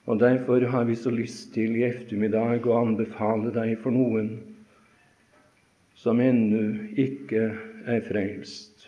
Og 0.09 0.17
Derfor 0.19 0.65
har 0.73 0.87
vi 0.89 0.95
så 0.97 1.11
lyst 1.13 1.51
til 1.53 1.75
i 1.77 1.83
ettermiddag 1.85 2.65
å 2.65 2.79
anbefale 2.79 3.51
deg 3.53 3.75
for 3.83 3.93
noen 3.93 4.31
som 6.01 6.17
ennå 6.25 6.63
ikke 6.97 7.43
er 7.85 8.01
frelst. 8.07 8.87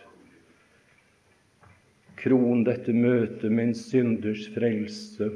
Kron 2.18 2.64
dette 2.66 2.96
møtet 2.98 3.52
med 3.52 3.70
en 3.70 3.78
synders 3.78 4.48
frelse. 4.56 5.30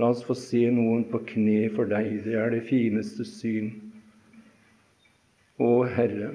La 0.00 0.08
oss 0.14 0.24
få 0.24 0.32
se 0.38 0.64
noen 0.72 1.04
på 1.12 1.20
kne 1.34 1.68
for 1.76 1.92
deg. 1.92 2.22
Det 2.24 2.38
er 2.40 2.56
det 2.56 2.64
fineste 2.70 3.28
syn. 3.28 3.87
Å 5.58 5.68
Herre, 5.90 6.28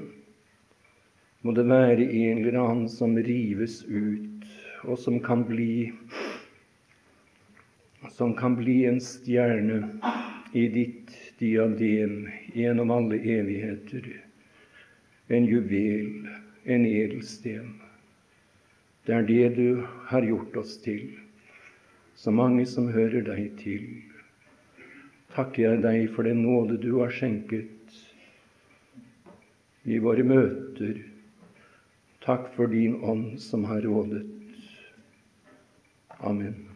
må 1.48 1.54
det 1.56 1.64
være 1.70 2.04
en 2.04 2.40
eller 2.42 2.58
annen 2.60 2.90
som 2.92 3.14
rives 3.16 3.78
ut, 3.88 4.48
og 4.84 4.98
som 5.00 5.22
kan 5.24 5.46
bli 5.48 5.94
som 8.12 8.34
kan 8.36 8.58
bli 8.60 8.82
en 8.90 9.00
stjerne 9.00 9.78
i 10.52 10.66
ditt 10.74 11.14
diadem 11.40 12.26
gjennom 12.52 12.92
alle 12.92 13.16
evigheter. 13.16 14.10
En 15.32 15.48
juvel, 15.48 16.28
en 16.68 16.86
edelsten. 16.86 17.72
Det 19.08 19.16
er 19.16 19.30
det 19.30 19.48
du 19.56 19.86
har 20.12 20.28
gjort 20.28 20.60
oss 20.66 20.76
til, 20.84 21.16
så 22.20 22.32
mange 22.32 22.68
som 22.68 22.92
hører 22.92 23.24
deg 23.32 23.56
til. 23.64 23.88
Takker 25.32 25.64
jeg 25.64 25.82
deg 25.88 26.12
for 26.12 26.28
den 26.28 26.44
nåde 26.44 26.76
du 26.84 26.92
har 27.00 27.16
skjenket 27.16 27.73
i 29.84 30.00
våre 30.04 30.24
møter. 30.24 31.02
Takk 32.24 32.52
for 32.56 32.72
din 32.72 33.02
ånd 33.04 33.40
som 33.44 33.66
har 33.68 33.84
rådet. 33.84 34.24
Amen. 36.24 36.73